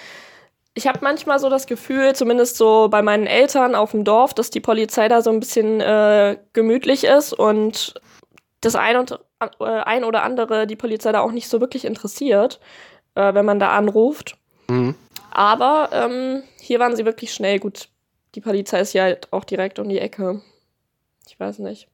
[0.73, 4.49] ich habe manchmal so das Gefühl, zumindest so bei meinen Eltern auf dem Dorf, dass
[4.49, 7.95] die Polizei da so ein bisschen äh, gemütlich ist und
[8.61, 9.19] das ein, und,
[9.59, 12.59] äh, ein oder andere die Polizei da auch nicht so wirklich interessiert,
[13.15, 14.37] äh, wenn man da anruft.
[14.67, 14.95] Mhm.
[15.39, 17.59] Aber ähm, hier waren sie wirklich schnell.
[17.59, 17.87] Gut,
[18.35, 20.41] die Polizei ist ja halt auch direkt um die Ecke.
[21.29, 21.87] Ich weiß nicht.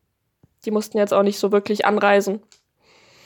[0.66, 2.42] Die mussten jetzt auch nicht so wirklich anreisen.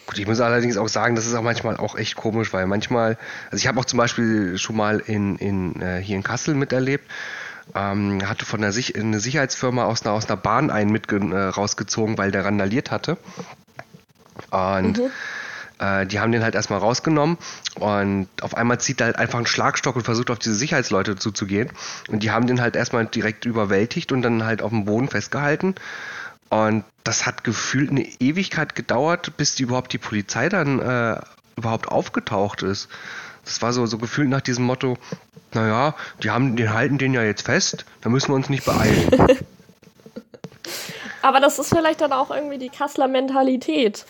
[0.08, 3.18] Gut, ich muss allerdings auch sagen, das ist auch manchmal auch echt komisch, weil manchmal,
[3.46, 7.10] also ich habe auch zum Beispiel schon mal in, in äh, hier in Kassel miterlebt,
[7.74, 11.16] ähm, hatte von der Sich eine Sicherheitsfirma aus einer, aus einer Bahn einen mit äh,
[11.16, 13.16] rausgezogen, weil der randaliert hatte.
[14.52, 15.12] Und mhm.
[15.80, 17.38] Äh, die haben den halt erstmal rausgenommen
[17.76, 21.72] und auf einmal zieht er halt einfach einen Schlagstock und versucht auf diese Sicherheitsleute zuzugehen.
[22.10, 25.76] Und die haben den halt erstmal direkt überwältigt und dann halt auf dem Boden festgehalten.
[26.50, 31.20] Und das hat gefühlt eine Ewigkeit gedauert, bis die überhaupt die Polizei dann äh,
[31.56, 32.90] überhaupt aufgetaucht ist.
[33.46, 34.98] Das war so, so gefühlt nach diesem Motto,
[35.54, 39.10] naja, die haben, den halten den ja jetzt fest, da müssen wir uns nicht beeilen.
[41.22, 44.06] Aber das ist vielleicht dann auch irgendwie die Kassler Mentalität.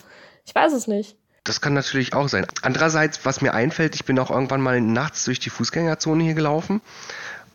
[0.45, 1.15] Ich weiß es nicht.
[1.43, 2.45] Das kann natürlich auch sein.
[2.61, 6.81] Andererseits, was mir einfällt, ich bin auch irgendwann mal nachts durch die Fußgängerzone hier gelaufen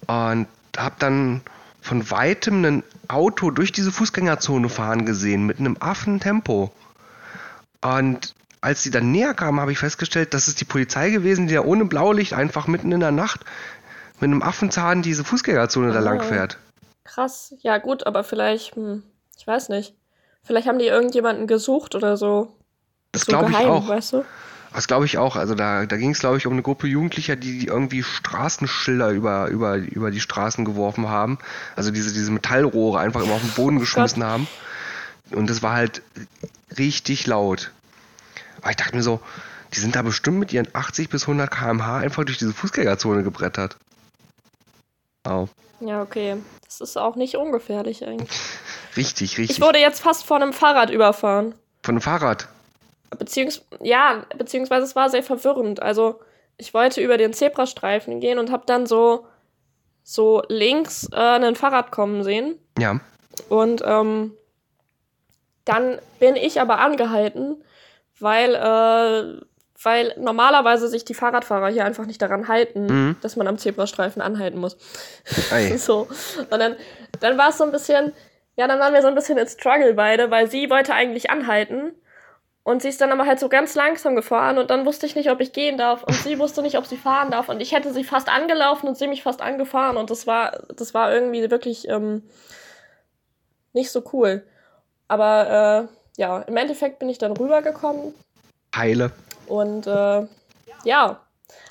[0.06, 1.42] und habe dann
[1.80, 6.72] von weitem ein Auto durch diese Fußgängerzone fahren gesehen mit einem Affentempo.
[7.82, 11.54] Und als sie dann näher kamen, habe ich festgestellt, das ist die Polizei gewesen, die
[11.54, 13.40] ja ohne Blaulicht einfach mitten in der Nacht
[14.20, 16.24] mit einem Affenzahn diese Fußgängerzone da lang ah.
[16.24, 16.58] fährt.
[17.04, 17.54] Krass.
[17.60, 19.02] Ja, gut, aber vielleicht, hm,
[19.36, 19.94] ich weiß nicht.
[20.42, 22.56] Vielleicht haben die irgendjemanden gesucht oder so.
[23.14, 23.88] Das so glaube ich auch.
[23.88, 24.24] Weißt du?
[24.74, 25.36] Das glaube ich auch.
[25.36, 29.10] Also da, da ging es, glaube ich, um eine Gruppe Jugendlicher, die, die irgendwie Straßenschilder
[29.10, 31.38] über, über, über die Straßen geworfen haben.
[31.76, 34.28] Also diese, diese Metallrohre einfach immer auf den Boden oh geschmissen Gott.
[34.28, 34.48] haben.
[35.30, 36.02] Und das war halt
[36.76, 37.70] richtig laut.
[38.60, 39.20] Aber ich dachte mir so,
[39.74, 43.76] die sind da bestimmt mit ihren 80 bis 100 km/h einfach durch diese Fußgängerzone gebrettert.
[45.22, 45.48] Au.
[45.78, 46.36] Ja, okay.
[46.66, 48.40] Das ist auch nicht ungefährlich eigentlich.
[48.96, 49.58] Richtig, richtig.
[49.58, 51.54] Ich wurde jetzt fast von einem Fahrrad überfahren.
[51.82, 52.48] Von einem Fahrrad?
[53.14, 55.82] Beziehungs ja, beziehungsweise es war sehr verwirrend.
[55.82, 56.20] Also
[56.56, 59.26] ich wollte über den Zebrastreifen gehen und habe dann so,
[60.02, 62.58] so links äh, ein Fahrrad kommen sehen.
[62.78, 63.00] Ja.
[63.48, 64.32] Und ähm,
[65.64, 67.62] dann bin ich aber angehalten,
[68.20, 69.40] weil, äh,
[69.82, 73.16] weil normalerweise sich die Fahrradfahrer hier einfach nicht daran halten, mhm.
[73.22, 74.76] dass man am Zebrastreifen anhalten muss.
[75.78, 76.06] so.
[76.50, 76.76] Und dann,
[77.20, 78.12] dann war es so ein bisschen,
[78.56, 81.94] ja, dann waren wir so ein bisschen in Struggle beide, weil sie wollte eigentlich anhalten
[82.64, 85.30] und sie ist dann aber halt so ganz langsam gefahren und dann wusste ich nicht,
[85.30, 86.02] ob ich gehen darf.
[86.02, 87.50] Und sie wusste nicht, ob sie fahren darf.
[87.50, 89.98] Und ich hätte sie fast angelaufen und sie mich fast angefahren.
[89.98, 92.22] Und das war, das war irgendwie wirklich ähm,
[93.74, 94.46] nicht so cool.
[95.08, 98.14] Aber äh, ja, im Endeffekt bin ich dann rübergekommen.
[98.74, 99.10] Heile.
[99.46, 100.26] Und äh,
[100.84, 101.20] ja.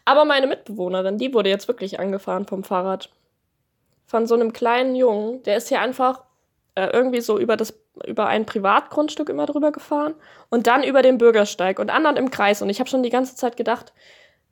[0.06, 3.10] Aber meine Mitbewohnerin, die wurde jetzt wirklich angefahren vom Fahrrad.
[4.06, 5.41] Von so einem kleinen Jungen.
[5.41, 6.21] Der ist hier einfach
[6.75, 7.73] äh, irgendwie so über das
[8.06, 10.15] über ein Privatgrundstück immer drüber gefahren
[10.49, 12.62] und dann über den Bürgersteig und anderen im Kreis.
[12.62, 13.93] Und ich habe schon die ganze Zeit gedacht,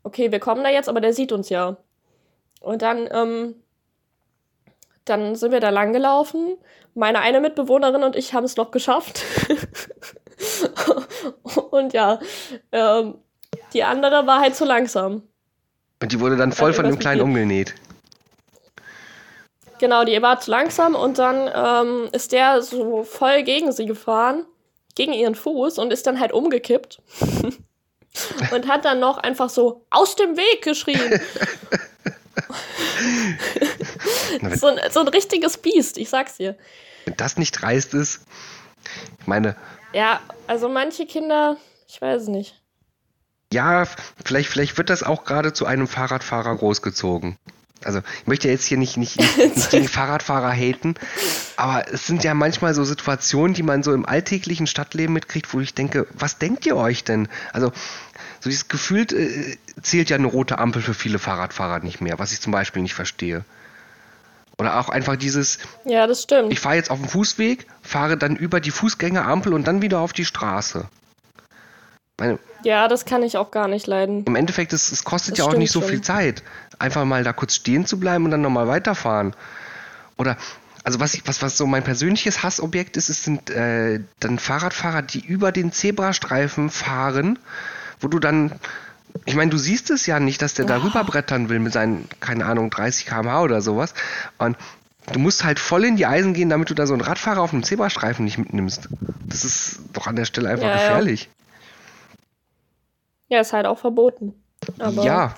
[0.03, 1.77] okay, wir kommen da jetzt, aber der sieht uns ja.
[2.59, 3.55] Und dann, ähm,
[5.05, 6.57] dann sind wir da lang gelaufen.
[6.93, 9.23] Meine eine Mitbewohnerin und ich haben es noch geschafft.
[11.71, 12.19] und ja,
[12.71, 13.15] ähm,
[13.73, 15.23] die andere war halt zu langsam.
[16.01, 17.75] Und die wurde dann voll von dem Kleinen umgenäht.
[19.81, 24.45] Genau, die war zu langsam und dann ähm, ist der so voll gegen sie gefahren.
[24.93, 27.01] gegen ihren Fuß und ist dann halt umgekippt.
[28.51, 31.19] und hat dann noch einfach so aus dem Weg geschrien.
[34.55, 36.55] so, ein, so ein richtiges Biest, ich sag's dir.
[37.05, 38.21] Wenn das nicht dreist ist,
[39.19, 39.55] ich meine.
[39.93, 42.61] Ja, also manche Kinder, ich weiß es nicht.
[43.51, 43.87] Ja,
[44.23, 47.39] vielleicht, vielleicht wird das auch gerade zu einem Fahrradfahrer großgezogen.
[47.83, 49.17] Also ich möchte jetzt hier nicht, nicht,
[49.55, 50.95] nicht gegen Fahrradfahrer haten,
[51.57, 55.59] aber es sind ja manchmal so Situationen, die man so im alltäglichen Stadtleben mitkriegt, wo
[55.59, 57.27] ich denke, was denkt ihr euch denn?
[57.53, 57.71] Also
[58.39, 62.31] so dieses Gefühl äh, zählt ja eine rote Ampel für viele Fahrradfahrer nicht mehr, was
[62.31, 63.45] ich zum Beispiel nicht verstehe.
[64.57, 65.57] Oder auch einfach dieses.
[65.85, 66.51] Ja, das stimmt.
[66.53, 70.13] Ich fahre jetzt auf dem Fußweg, fahre dann über die Fußgängerampel und dann wieder auf
[70.13, 70.87] die Straße.
[72.19, 74.23] Meine, ja, das kann ich auch gar nicht leiden.
[74.25, 75.89] Im Endeffekt, es, es kostet das ja auch nicht so schon.
[75.89, 76.43] viel Zeit,
[76.77, 79.35] einfach mal da kurz stehen zu bleiben und dann nochmal weiterfahren.
[80.17, 80.37] Oder,
[80.83, 85.01] also was, ich, was, was so mein persönliches Hassobjekt ist, es sind äh, dann Fahrradfahrer,
[85.01, 87.39] die über den Zebrastreifen fahren,
[87.99, 88.51] wo du dann
[89.25, 92.45] ich meine, du siehst es ja nicht, dass der da rüberbrettern will mit seinen, keine
[92.45, 93.93] Ahnung, 30 km/h oder sowas.
[94.37, 94.57] Und
[95.11, 97.53] du musst halt voll in die Eisen gehen, damit du da so einen Radfahrer auf
[97.53, 98.89] einem Zebrastreifen nicht mitnimmst.
[99.25, 101.29] Das ist doch an der Stelle einfach ja, gefährlich.
[103.31, 103.39] Ja.
[103.39, 104.33] ist halt auch verboten.
[104.79, 105.33] Aber ja.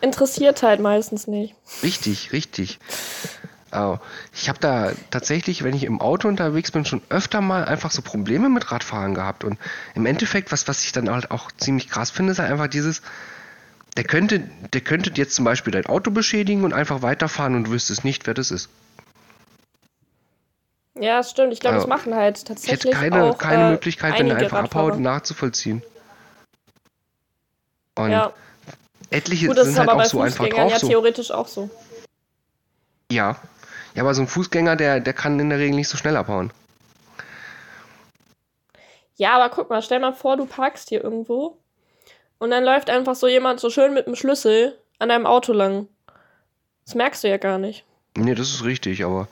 [0.00, 1.54] Interessiert halt meistens nicht.
[1.82, 2.78] Richtig, richtig.
[4.32, 8.02] Ich habe da tatsächlich, wenn ich im Auto unterwegs bin, schon öfter mal einfach so
[8.02, 9.44] Probleme mit Radfahren gehabt.
[9.44, 9.58] Und
[9.94, 13.02] im Endeffekt, was, was ich dann halt auch ziemlich krass finde, ist halt einfach dieses,
[13.96, 14.40] der könnte,
[14.72, 18.26] der könnte jetzt zum Beispiel dein Auto beschädigen und einfach weiterfahren und du wüsstest nicht,
[18.26, 18.70] wer das ist.
[20.98, 21.52] Ja, stimmt.
[21.52, 22.92] Ich glaube, also, das machen halt tatsächlich.
[22.92, 24.88] Ich hätte keine, auch, keine äh, Möglichkeit, wenn er einfach Radfahrer.
[24.88, 25.82] abhaut, nachzuvollziehen.
[28.04, 28.32] Und ja.
[29.10, 30.72] etliche Gut, sind halt auch so einfach drauf.
[30.72, 31.70] Ja, theoretisch auch so.
[33.10, 33.36] Ja,
[33.94, 36.52] ja, aber so ein Fußgänger, der, der kann in der Regel nicht so schnell abhauen.
[39.16, 41.58] Ja, aber guck mal, stell mal vor, du parkst hier irgendwo
[42.38, 45.88] und dann läuft einfach so jemand so schön mit dem Schlüssel an deinem Auto lang.
[46.86, 47.84] Das merkst du ja gar nicht.
[48.16, 49.28] Nee, das ist richtig, aber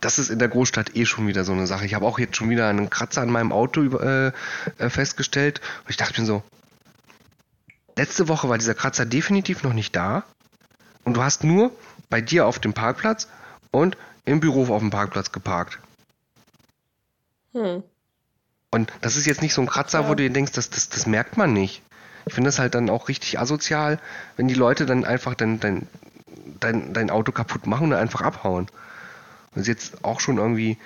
[0.00, 1.86] das ist in der Großstadt eh schon wieder so eine Sache.
[1.86, 4.32] Ich habe auch jetzt schon wieder einen Kratzer an meinem Auto äh,
[4.78, 6.42] äh, festgestellt und ich dachte mir so,
[7.96, 10.24] letzte Woche war dieser Kratzer definitiv noch nicht da
[11.04, 11.72] und du hast nur
[12.08, 13.28] bei dir auf dem Parkplatz
[13.70, 15.78] und im Büro auf dem Parkplatz geparkt.
[17.52, 17.82] Hm.
[18.70, 20.08] Und das ist jetzt nicht so ein Kratzer, ja.
[20.08, 21.82] wo du dir denkst, das, das, das merkt man nicht.
[22.26, 23.98] Ich finde das halt dann auch richtig asozial,
[24.36, 25.88] wenn die Leute dann einfach dein, dein,
[26.60, 28.66] dein, dein Auto kaputt machen und einfach abhauen.
[29.54, 30.78] Das ist jetzt auch schon irgendwie,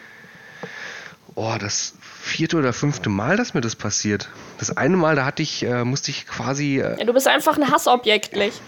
[1.35, 4.29] oh, das vierte oder fünfte Mal, dass mir das passiert.
[4.59, 6.81] Das eine Mal, da hatte ich, äh, musste ich quasi.
[6.81, 8.61] Äh, ja, du bist einfach ein Hassobjekt, nicht?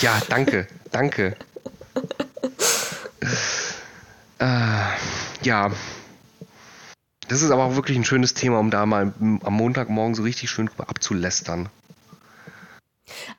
[0.00, 1.34] Ja, danke, danke.
[4.38, 4.44] Äh,
[5.42, 5.70] ja.
[7.28, 10.50] Das ist aber auch wirklich ein schönes Thema, um da mal am Montagmorgen so richtig
[10.50, 11.70] schön abzulästern.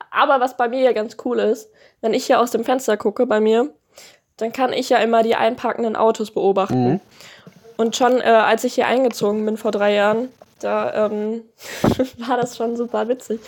[0.09, 1.69] Aber was bei mir ja ganz cool ist,
[2.01, 3.73] wenn ich hier aus dem Fenster gucke bei mir,
[4.37, 6.93] dann kann ich ja immer die einparkenden Autos beobachten.
[6.93, 6.99] Mhm.
[7.83, 10.29] Und schon äh, als ich hier eingezogen bin vor drei Jahren,
[10.61, 11.43] da ähm,
[12.17, 13.41] war das schon super witzig.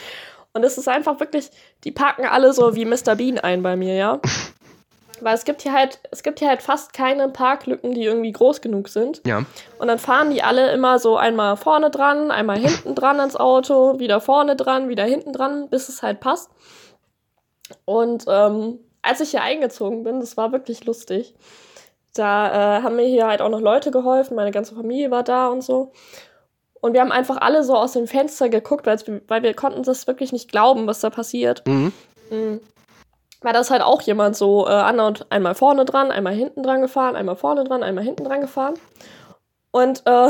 [0.52, 1.52] Und es ist einfach wirklich,
[1.86, 3.16] die parken alle so wie Mr.
[3.16, 4.20] Bean ein bei mir, ja.
[5.22, 8.60] Weil es gibt hier halt, es gibt hier halt fast keine Parklücken, die irgendwie groß
[8.60, 9.22] genug sind.
[9.26, 9.46] Ja.
[9.80, 14.00] Und dann fahren die alle immer so einmal vorne dran, einmal hinten dran ans Auto,
[14.00, 16.50] wieder vorne dran, wieder hinten dran, bis es halt passt.
[17.86, 21.36] Und ähm, als ich hier eingezogen bin, das war wirklich lustig.
[22.16, 25.48] Da äh, haben mir hier halt auch noch Leute geholfen, meine ganze Familie war da
[25.48, 25.92] und so.
[26.82, 30.32] Und wir haben einfach alle so aus dem Fenster geguckt, weil wir konnten das wirklich
[30.32, 31.64] nicht glauben, was da passiert.
[31.68, 31.92] Mhm.
[32.30, 32.60] Mhm
[33.46, 36.82] war das halt auch jemand so äh, an und einmal vorne dran, einmal hinten dran
[36.82, 38.74] gefahren, einmal vorne dran, einmal hinten dran gefahren.
[39.72, 40.30] Und äh,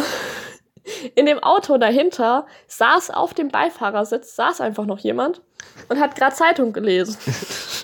[1.16, 5.42] in dem Auto dahinter saß auf dem Beifahrersitz, saß einfach noch jemand
[5.90, 7.18] und hat gerade Zeitung gelesen.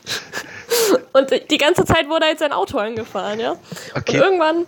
[1.13, 3.55] und die ganze Zeit wurde jetzt sein Auto angefahren, ja.
[3.95, 4.17] Okay.
[4.17, 4.65] Und irgendwann,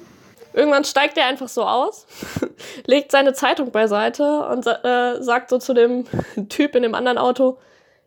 [0.54, 2.06] irgendwann steigt er einfach so aus,
[2.86, 6.06] legt seine Zeitung beiseite und äh, sagt so zu dem
[6.50, 7.58] Typ in dem anderen Auto,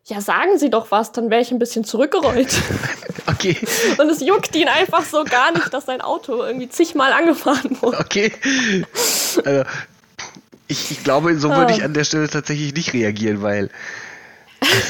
[0.05, 2.55] ja, sagen Sie doch was, dann wäre ich ein bisschen zurückgerollt.
[3.27, 3.57] okay.
[3.99, 7.99] Und es juckt ihn einfach so gar nicht, dass sein Auto irgendwie zigmal angefahren wurde.
[7.99, 8.33] Okay.
[9.45, 9.65] Also,
[10.69, 11.87] ich, ich glaube, so würde ich ah.
[11.87, 13.69] an der Stelle tatsächlich nicht reagieren, weil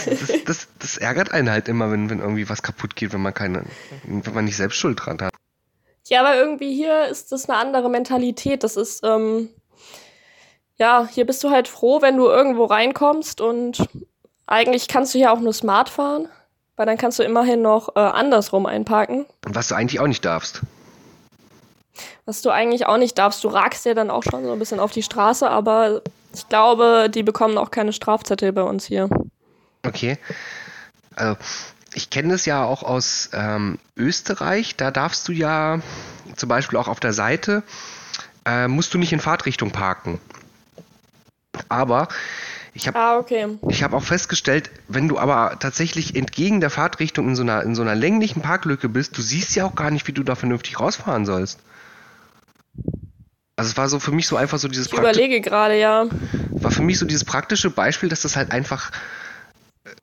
[0.07, 3.35] das, das, das, ärgert einen halt immer, wenn, wenn irgendwie was kaputt geht, wenn man
[3.35, 3.65] keine,
[4.05, 5.33] wenn man nicht selbst Schuld dran hat.
[6.09, 8.63] Ja, aber irgendwie hier ist das eine andere Mentalität.
[8.63, 9.49] Das ist, ähm,
[10.77, 13.89] ja, hier bist du halt froh, wenn du irgendwo reinkommst und
[14.47, 16.29] eigentlich kannst du hier auch nur smart fahren,
[16.77, 19.27] weil dann kannst du immerhin noch äh, andersrum einparken.
[19.47, 20.63] Was du eigentlich auch nicht darfst.
[22.25, 23.43] Was du eigentlich auch nicht darfst.
[23.43, 26.03] Du ragst ja dann auch schon so ein bisschen auf die Straße, aber
[26.35, 29.09] ich glaube, die bekommen auch keine Strafzettel bei uns hier.
[29.87, 30.19] Okay.
[31.15, 31.37] Also,
[31.95, 34.77] ich kenne das ja auch aus ähm, Österreich.
[34.77, 35.81] Da darfst du ja
[36.37, 37.63] zum Beispiel auch auf der Seite,
[38.45, 40.21] äh, musst du nicht in Fahrtrichtung parken.
[41.69, 42.09] Aber
[42.75, 43.47] ich habe ah, okay.
[43.83, 47.81] hab auch festgestellt, wenn du aber tatsächlich entgegen der Fahrtrichtung in so, einer, in so
[47.81, 51.25] einer länglichen Parklücke bist, du siehst ja auch gar nicht, wie du da vernünftig rausfahren
[51.25, 51.61] sollst.
[53.57, 56.05] Also es war so für mich so einfach so dieses Ich überlege gerade, ja.
[56.51, 58.91] War für mich so dieses praktische Beispiel, dass das halt einfach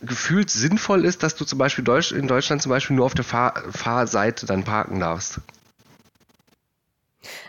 [0.02, 3.26] gefühlt sinnvoll ist, dass du zum Beispiel Deutsch, in Deutschland zum Beispiel nur auf der
[3.26, 5.40] Fahr Fahrseite dann parken darfst.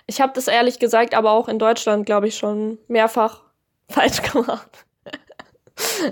[0.06, 3.40] Ich habe das ehrlich gesagt aber auch in Deutschland, glaube ich, schon mehrfach
[3.88, 4.68] falsch gemacht.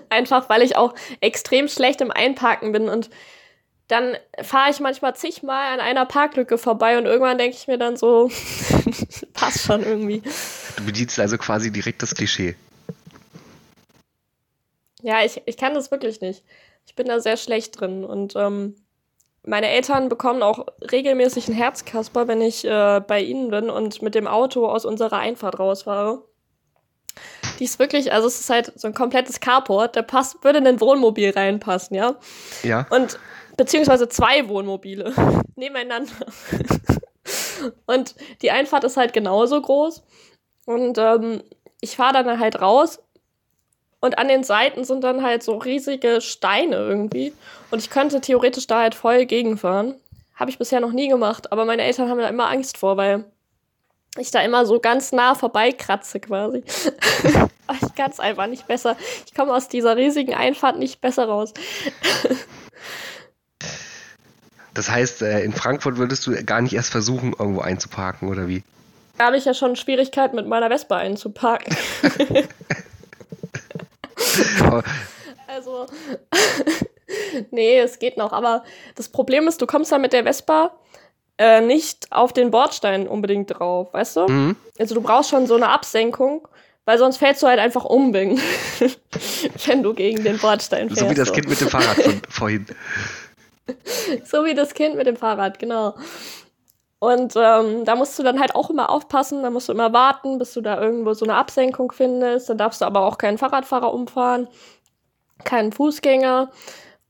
[0.08, 3.11] Einfach weil ich auch extrem schlecht im Einparken bin und
[3.88, 7.96] dann fahre ich manchmal zigmal an einer Parklücke vorbei und irgendwann denke ich mir dann
[7.96, 8.30] so,
[9.35, 10.22] passt schon irgendwie.
[10.76, 12.56] Du bedienst also quasi direkt das Klischee.
[15.02, 16.44] Ja, ich, ich kann das wirklich nicht.
[16.86, 18.76] Ich bin da sehr schlecht drin und ähm,
[19.44, 24.14] meine Eltern bekommen auch regelmäßig ein Herzkasper, wenn ich äh, bei ihnen bin und mit
[24.14, 26.22] dem Auto aus unserer Einfahrt rausfahre.
[27.58, 30.66] Die ist wirklich, also es ist halt so ein komplettes Carport, der passt, würde in
[30.66, 32.16] ein Wohnmobil reinpassen, ja?
[32.62, 32.86] Ja.
[32.90, 33.18] Und
[33.56, 35.12] beziehungsweise zwei Wohnmobile
[35.56, 36.12] nebeneinander.
[37.86, 40.02] und die Einfahrt ist halt genauso groß.
[40.66, 41.42] Und ähm,
[41.80, 43.00] ich fahre dann halt raus
[44.02, 47.32] und an den Seiten sind dann halt so riesige Steine irgendwie.
[47.70, 49.94] Und ich könnte theoretisch da halt voll gegenfahren.
[50.34, 53.24] Habe ich bisher noch nie gemacht, aber meine Eltern haben da immer Angst vor, weil
[54.18, 56.64] ich da immer so ganz nah vorbeikratze quasi.
[57.80, 58.96] ich kann es einfach nicht besser.
[59.24, 61.54] Ich komme aus dieser riesigen Einfahrt nicht besser raus.
[64.74, 68.64] das heißt, äh, in Frankfurt würdest du gar nicht erst versuchen, irgendwo einzuparken, oder wie?
[69.16, 71.76] Da habe ich ja schon Schwierigkeiten mit meiner Vespa einzuparken.
[75.46, 75.87] also,
[77.50, 78.32] nee, es geht noch.
[78.32, 80.72] Aber das Problem ist, du kommst da mit der Vespa
[81.38, 84.28] äh, nicht auf den Bordstein unbedingt drauf, weißt du?
[84.28, 84.56] Mhm.
[84.78, 86.46] Also du brauchst schon so eine Absenkung,
[86.85, 88.38] weil sonst fällst du halt einfach um, wenn
[89.82, 91.00] du gegen den Bordstein fährst.
[91.00, 91.32] So wie das.
[91.32, 92.66] Kind mit dem Fahrrad von vorhin.
[94.24, 95.94] so wie das Kind mit dem Fahrrad, genau.
[97.02, 100.38] Und ähm, da musst du dann halt auch immer aufpassen, da musst du immer warten,
[100.38, 102.48] bis du da irgendwo so eine Absenkung findest.
[102.48, 104.46] Dann darfst du aber auch keinen Fahrradfahrer umfahren,
[105.42, 106.52] keinen Fußgänger.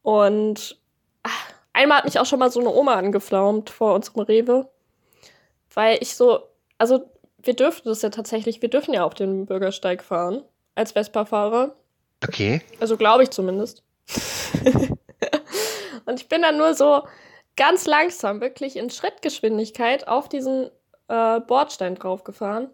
[0.01, 0.81] Und
[1.23, 4.71] ach, einmal hat mich auch schon mal so eine Oma angeflaumt vor unserem Rewe,
[5.75, 6.41] weil ich so,
[6.79, 7.05] also
[7.43, 10.43] wir dürfen das ja tatsächlich, wir dürfen ja auf den Bürgersteig fahren
[10.75, 11.77] als Vespa-Fahrer.
[12.27, 12.63] Okay.
[12.81, 13.83] Also glaube ich zumindest.
[16.07, 17.03] Und ich bin dann nur so,
[17.57, 20.71] ganz langsam, wirklich in Schrittgeschwindigkeit auf diesen
[21.09, 22.69] äh, Bordstein draufgefahren.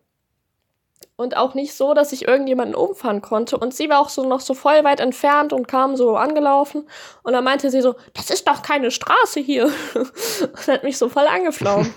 [1.17, 3.59] Und auch nicht so, dass ich irgendjemanden umfahren konnte.
[3.59, 6.88] Und sie war auch so noch so voll weit entfernt und kam so angelaufen.
[7.23, 9.67] Und dann meinte sie so, das ist doch keine Straße hier.
[9.95, 11.91] und hat mich so voll angeflaumt.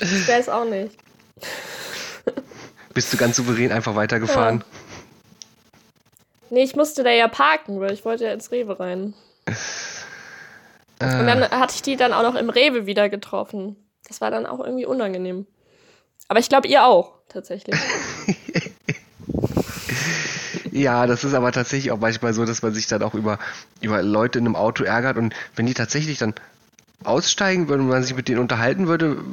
[0.00, 0.96] ich weiß auch nicht.
[2.94, 4.58] Bist du ganz souverän einfach weitergefahren?
[4.58, 4.64] Ja.
[6.50, 9.14] Nee, ich musste da ja parken, weil ich wollte ja ins Rewe rein.
[11.00, 13.76] Und dann hatte ich die dann auch noch im Rewe wieder getroffen.
[14.06, 15.46] Das war dann auch irgendwie unangenehm.
[16.28, 17.74] Aber ich glaube, ihr auch, tatsächlich.
[20.72, 23.38] ja, das ist aber tatsächlich auch manchmal so, dass man sich dann auch über,
[23.80, 26.34] über Leute in einem Auto ärgert und wenn die tatsächlich dann
[27.02, 29.24] aussteigen würden und man sich mit denen unterhalten würde,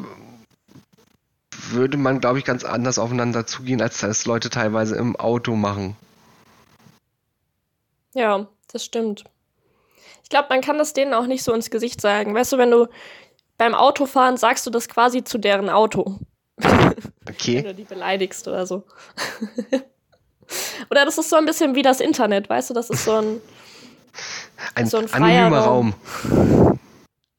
[1.69, 5.97] würde man, glaube ich, ganz anders aufeinander zugehen, als das Leute teilweise im Auto machen.
[8.13, 9.25] Ja, das stimmt.
[10.27, 12.35] Ich glaube, man kann das denen auch nicht so ins Gesicht sagen.
[12.35, 12.89] Weißt du, wenn du
[13.57, 16.19] beim Autofahren sagst du das quasi zu deren Auto.
[17.29, 17.57] Okay.
[17.57, 18.83] wenn du die beleidigst oder so.
[20.89, 23.41] oder das ist so ein bisschen wie das Internet, weißt du, das ist so ein,
[24.75, 25.93] ein, so ein anonymer Raum.
[26.23, 26.79] Raum.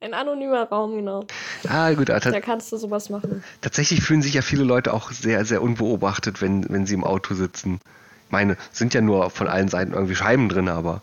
[0.00, 1.24] Ein anonymer Raum, genau.
[1.68, 2.10] Ah, gut.
[2.10, 3.42] Da kannst du sowas machen.
[3.60, 7.34] Tatsächlich fühlen sich ja viele Leute auch sehr, sehr unbeobachtet, wenn, wenn sie im Auto
[7.34, 7.80] sitzen.
[8.26, 11.02] Ich meine, sind ja nur von allen Seiten irgendwie Scheiben drin, aber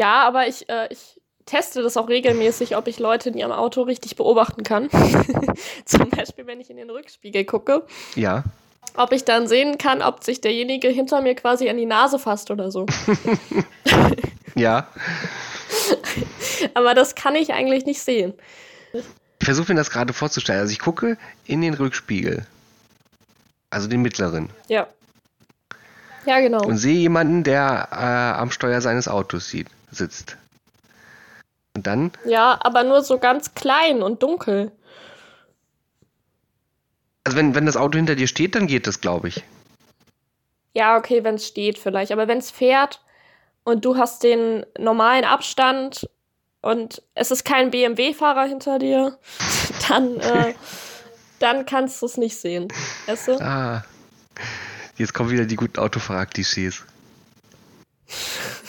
[0.00, 3.82] ja, aber ich, äh, ich teste das auch regelmäßig, ob ich Leute in ihrem Auto
[3.82, 4.88] richtig beobachten kann.
[5.84, 7.84] Zum Beispiel, wenn ich in den Rückspiegel gucke.
[8.14, 8.44] Ja.
[8.96, 12.50] Ob ich dann sehen kann, ob sich derjenige hinter mir quasi an die Nase fasst
[12.50, 12.86] oder so.
[14.54, 14.88] ja.
[16.74, 18.32] Aber das kann ich eigentlich nicht sehen.
[18.94, 20.60] Ich versuche mir das gerade vorzustellen.
[20.60, 22.46] Also ich gucke in den Rückspiegel.
[23.68, 24.48] Also den mittleren.
[24.68, 24.86] Ja.
[26.24, 26.64] Ja, genau.
[26.64, 30.36] Und sehe jemanden, der äh, am Steuer seines Autos sieht sitzt.
[31.74, 32.12] Und dann.
[32.24, 34.72] Ja, aber nur so ganz klein und dunkel.
[37.24, 39.44] Also wenn, wenn das Auto hinter dir steht, dann geht das, glaube ich.
[40.74, 42.12] Ja, okay, wenn es steht vielleicht.
[42.12, 43.00] Aber wenn es fährt
[43.64, 46.08] und du hast den normalen Abstand
[46.62, 49.18] und es ist kein BMW-Fahrer hinter dir,
[49.88, 50.54] dann, äh,
[51.38, 52.68] dann kannst du es nicht sehen.
[53.06, 53.40] Weißt du?
[53.40, 53.84] Ah.
[54.96, 56.84] Jetzt kommen wieder die guten Autofahrer-Klischees.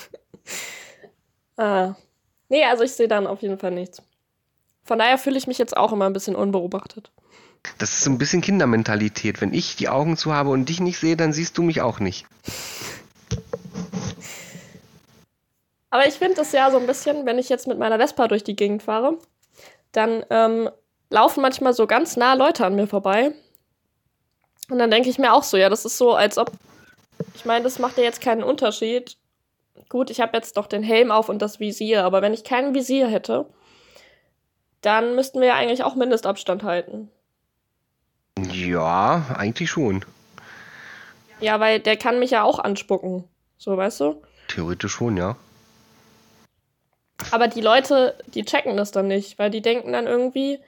[1.62, 1.96] ah.
[2.50, 4.02] Nee, also ich sehe dann auf jeden Fall nichts.
[4.84, 7.12] Von daher fühle ich mich jetzt auch immer ein bisschen unbeobachtet.
[7.78, 9.40] Das ist so ein bisschen Kindermentalität.
[9.40, 12.00] Wenn ich die Augen zu habe und dich nicht sehe, dann siehst du mich auch
[12.00, 12.26] nicht.
[15.92, 18.44] Aber ich finde es ja so ein bisschen, wenn ich jetzt mit meiner Vespa durch
[18.44, 19.18] die Gegend fahre,
[19.92, 20.70] dann ähm,
[21.10, 23.34] laufen manchmal so ganz nah Leute an mir vorbei.
[24.70, 26.52] Und dann denke ich mir auch so, ja, das ist so, als ob.
[27.36, 29.18] Ich meine, das macht ja jetzt keinen Unterschied.
[29.90, 32.74] Gut, ich habe jetzt doch den Helm auf und das Visier, aber wenn ich kein
[32.74, 33.46] Visier hätte,
[34.82, 37.10] dann müssten wir ja eigentlich auch Mindestabstand halten.
[38.52, 40.04] Ja, eigentlich schon.
[41.40, 43.24] Ja, weil der kann mich ja auch anspucken.
[43.58, 44.22] So, weißt du?
[44.48, 45.36] Theoretisch schon, ja.
[47.32, 50.60] Aber die Leute, die checken das dann nicht, weil die denken dann irgendwie,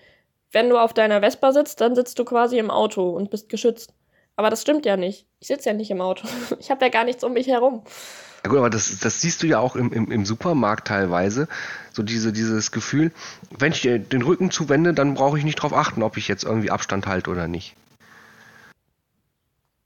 [0.51, 3.93] wenn du auf deiner Vespa sitzt, dann sitzt du quasi im Auto und bist geschützt.
[4.35, 5.27] Aber das stimmt ja nicht.
[5.39, 6.27] Ich sitze ja nicht im Auto.
[6.59, 7.83] Ich habe ja gar nichts um mich herum.
[8.43, 11.47] Ja gut, aber das, das siehst du ja auch im, im, im Supermarkt teilweise.
[11.93, 13.11] So diese, dieses Gefühl,
[13.57, 16.69] wenn ich den Rücken zuwende, dann brauche ich nicht darauf achten, ob ich jetzt irgendwie
[16.69, 17.75] Abstand halte oder nicht.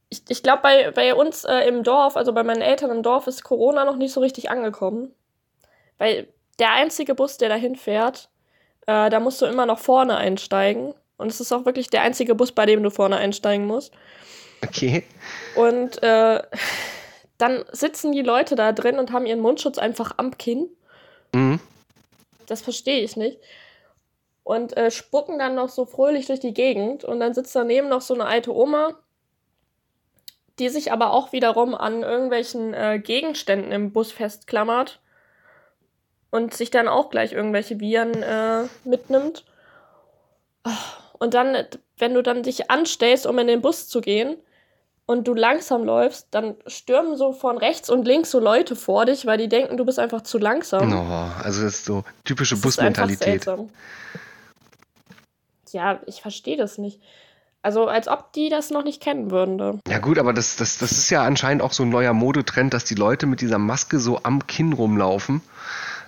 [0.08, 3.26] Ich, ich glaube, bei, bei uns äh, im Dorf, also bei meinen Eltern im Dorf,
[3.26, 5.12] ist Corona noch nicht so richtig angekommen.
[5.98, 6.26] Weil
[6.58, 8.28] der einzige Bus, der dahin fährt,
[8.86, 10.94] äh, da musst du immer noch vorne einsteigen.
[11.16, 13.92] Und es ist auch wirklich der einzige Bus, bei dem du vorne einsteigen musst.
[14.64, 15.04] Okay.
[15.54, 16.42] Und äh,
[17.38, 20.68] dann sitzen die Leute da drin und haben ihren Mundschutz einfach am Kinn.
[21.32, 21.60] Mhm.
[22.46, 23.38] Das verstehe ich nicht.
[24.42, 27.04] Und äh, spucken dann noch so fröhlich durch die Gegend.
[27.04, 28.98] Und dann sitzt daneben noch so eine alte Oma,
[30.58, 35.00] die sich aber auch wiederum an irgendwelchen äh, Gegenständen im Bus festklammert
[36.30, 39.44] und sich dann auch gleich irgendwelche Viren äh, mitnimmt.
[41.18, 41.56] Und dann,
[41.98, 44.36] wenn du dann dich anstellst, um in den Bus zu gehen,
[45.08, 49.24] und du langsam läufst, dann stürmen so von rechts und links so Leute vor dich,
[49.24, 50.92] weil die denken, du bist einfach zu langsam.
[50.92, 53.46] Oh, also das ist so typische das Busmentalität.
[55.72, 57.00] Ja, ich verstehe das nicht.
[57.62, 59.56] Also als ob die das noch nicht kennen würden.
[59.56, 59.78] Ne?
[59.88, 62.84] Ja gut, aber das, das, das ist ja anscheinend auch so ein neuer Modetrend, dass
[62.84, 65.40] die Leute mit dieser Maske so am Kinn rumlaufen.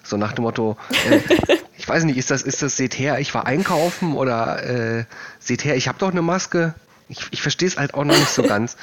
[0.04, 0.76] So nach dem Motto,
[1.08, 1.20] äh,
[1.78, 5.04] ich weiß nicht, ist das, ist das, seht her, ich war einkaufen oder äh,
[5.38, 6.74] seht her, ich habe doch eine Maske.
[7.10, 8.76] Ich, ich verstehe es halt auch noch nicht so ganz.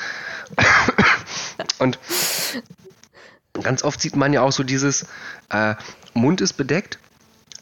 [1.80, 1.98] Und
[3.64, 5.08] ganz oft sieht man ja auch so dieses,
[5.50, 5.76] äh,
[6.14, 7.00] Mund ist bedeckt,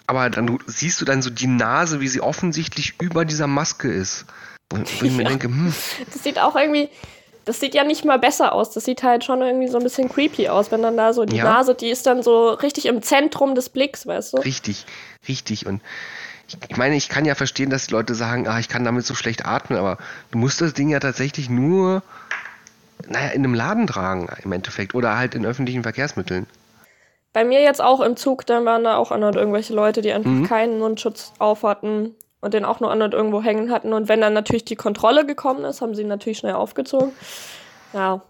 [0.07, 4.25] aber dann siehst du dann so die Nase, wie sie offensichtlich über dieser Maske ist.
[4.69, 5.73] Wo, wo ich mir denke, hm.
[6.11, 6.89] Das sieht auch irgendwie,
[7.45, 8.71] das sieht ja nicht mal besser aus.
[8.71, 11.37] Das sieht halt schon irgendwie so ein bisschen creepy aus, wenn dann da so die
[11.37, 11.43] ja.
[11.43, 14.37] Nase, die ist dann so richtig im Zentrum des Blicks, weißt du?
[14.37, 14.85] Richtig,
[15.27, 15.65] richtig.
[15.65, 15.81] Und
[16.47, 19.05] ich, ich meine, ich kann ja verstehen, dass die Leute sagen, ah, ich kann damit
[19.05, 19.97] so schlecht atmen, aber
[20.31, 22.03] du musst das Ding ja tatsächlich nur,
[23.07, 26.47] naja, in einem Laden tragen im Endeffekt oder halt in öffentlichen Verkehrsmitteln.
[27.33, 30.31] Bei mir jetzt auch im Zug, dann waren da auch andere irgendwelche Leute, die einfach
[30.31, 30.47] mhm.
[30.47, 33.91] keinen Mundschutz auf hatten und den auch nur anderen irgendwo hängen hatten.
[33.91, 37.11] Und wenn dann natürlich die Kontrolle gekommen ist, haben sie ihn natürlich schnell aufgezogen.
[37.91, 38.21] Ja,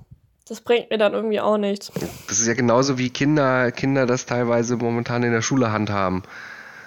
[0.47, 1.91] das bringt mir dann irgendwie auch nichts.
[2.28, 6.24] Das ist ja genauso wie Kinder, Kinder das teilweise momentan in der Schule handhaben.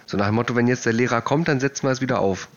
[0.09, 2.49] So nach dem Motto, wenn jetzt der Lehrer kommt, dann setzen wir es wieder auf.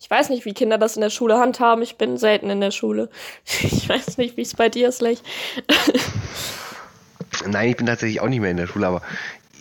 [0.00, 1.82] Ich weiß nicht, wie Kinder das in der Schule handhaben.
[1.82, 3.10] Ich bin selten in der Schule.
[3.62, 5.22] Ich weiß nicht, wie es bei dir ist, Lech.
[7.46, 9.02] Nein, ich bin tatsächlich auch nicht mehr in der Schule, aber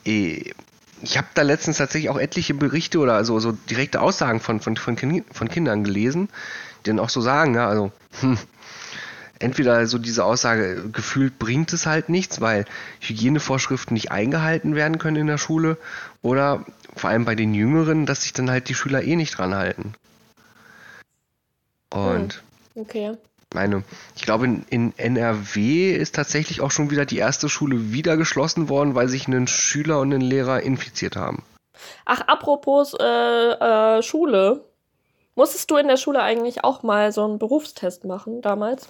[0.06, 0.54] eh,
[1.02, 4.78] ich habe da letztens tatsächlich auch etliche Berichte oder so, so direkte Aussagen von, von,
[4.78, 6.30] von, von Kindern gelesen,
[6.86, 8.38] die dann auch so sagen, ja, also, hm,
[9.40, 12.66] entweder so diese Aussage, gefühlt bringt es halt nichts, weil
[13.02, 15.78] Hygienevorschriften nicht eingehalten werden können in der Schule,
[16.22, 16.66] oder
[16.96, 19.94] vor allem bei den Jüngeren, dass sich dann halt die Schüler eh nicht dran halten.
[21.90, 23.18] Und hm, okay.
[23.54, 23.84] meine,
[24.16, 28.70] ich glaube, in, in, NRW ist tatsächlich auch schon wieder die erste Schule wieder geschlossen
[28.70, 31.44] worden, weil sich ein Schüler und ein Lehrer infiziert haben.
[32.06, 34.64] Ach, apropos äh, äh, Schule.
[35.36, 38.88] Musstest du in der Schule eigentlich auch mal so einen Berufstest machen damals?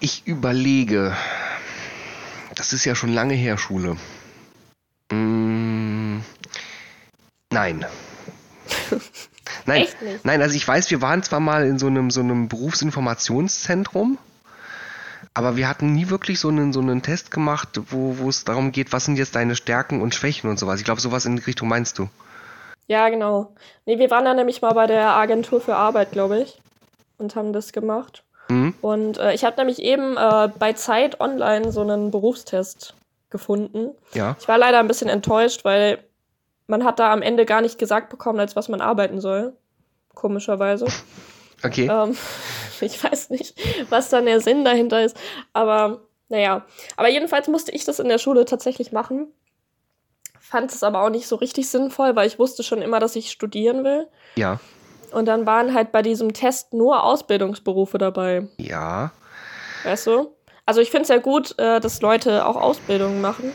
[0.00, 1.16] Ich überlege.
[2.54, 3.96] Das ist ja schon lange her, Schule.
[5.10, 6.20] Mm,
[7.50, 7.86] nein.
[9.66, 10.24] nein, Echt nicht?
[10.24, 14.18] nein, also ich weiß, wir waren zwar mal in so einem, so einem Berufsinformationszentrum,
[15.34, 18.72] aber wir hatten nie wirklich so einen, so einen Test gemacht, wo, wo es darum
[18.72, 20.78] geht, was sind jetzt deine Stärken und Schwächen und sowas.
[20.78, 22.08] Ich glaube, sowas in die Richtung meinst du.
[22.86, 23.54] Ja, genau.
[23.86, 26.60] Nee, wir waren da nämlich mal bei der Agentur für Arbeit, glaube ich,
[27.18, 28.23] und haben das gemacht.
[28.48, 28.74] Mhm.
[28.80, 32.94] Und äh, ich habe nämlich eben äh, bei Zeit online so einen Berufstest
[33.30, 33.90] gefunden.
[34.12, 34.36] Ja.
[34.40, 35.98] Ich war leider ein bisschen enttäuscht, weil
[36.66, 39.54] man hat da am Ende gar nicht gesagt bekommen, als was man arbeiten soll.
[40.14, 40.86] Komischerweise.
[41.62, 41.88] Okay.
[41.90, 42.14] Ähm,
[42.82, 45.16] ich weiß nicht, was dann der Sinn dahinter ist.
[45.54, 46.66] Aber naja.
[46.96, 49.28] Aber jedenfalls musste ich das in der Schule tatsächlich machen.
[50.38, 53.30] Fand es aber auch nicht so richtig sinnvoll, weil ich wusste schon immer, dass ich
[53.30, 54.08] studieren will.
[54.36, 54.60] Ja.
[55.14, 58.48] Und dann waren halt bei diesem Test nur Ausbildungsberufe dabei.
[58.58, 59.12] Ja.
[59.84, 60.34] Weißt du?
[60.66, 63.52] Also ich finde es ja gut, äh, dass Leute auch Ausbildungen machen.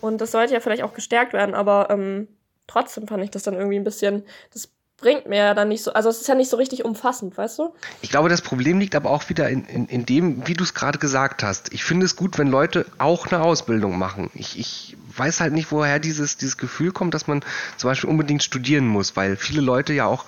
[0.00, 2.28] Und das sollte ja vielleicht auch gestärkt werden, aber ähm,
[2.66, 4.68] trotzdem fand ich das dann irgendwie ein bisschen, das
[4.98, 7.58] bringt mir ja dann nicht so, also es ist ja nicht so richtig umfassend, weißt
[7.58, 7.74] du?
[8.00, 10.74] Ich glaube, das Problem liegt aber auch wieder in, in, in dem, wie du es
[10.74, 11.72] gerade gesagt hast.
[11.72, 14.30] Ich finde es gut, wenn Leute auch eine Ausbildung machen.
[14.34, 17.44] Ich, ich weiß halt nicht, woher dieses, dieses Gefühl kommt, dass man
[17.76, 20.24] zum Beispiel unbedingt studieren muss, weil viele Leute ja auch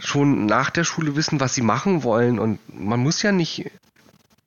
[0.00, 3.70] schon nach der Schule wissen, was sie machen wollen und man muss ja nicht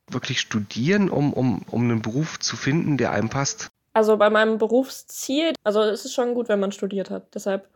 [0.10, 3.70] wirklich studieren, um, um, um einen Beruf zu finden, der einem passt.
[3.93, 7.34] Also bei meinem Berufsziel, also es ist schon gut, wenn man studiert hat.
[7.36, 7.70] Deshalb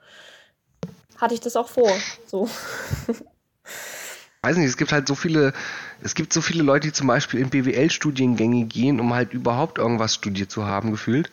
[1.18, 1.92] hatte ich das auch vor.
[2.26, 2.50] So.
[4.42, 5.54] Weiß nicht, es gibt halt so viele,
[6.02, 10.16] es gibt so viele Leute, die zum Beispiel in BWL-Studiengänge gehen, um halt überhaupt irgendwas
[10.16, 11.32] studiert zu haben, gefühlt.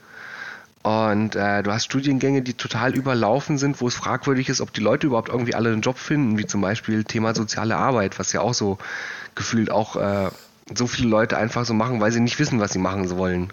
[0.85, 4.83] Und äh, du hast Studiengänge, die total überlaufen sind, wo es fragwürdig ist, ob die
[4.83, 8.43] Leute überhaupt irgendwie alle einen Job finden, wie zum Beispiel Thema soziale Arbeit, was ja
[8.43, 8.77] auch so
[9.35, 10.29] gefühlt auch äh,
[10.75, 13.51] so viele Leute einfach so machen, weil sie nicht wissen, was sie machen wollen.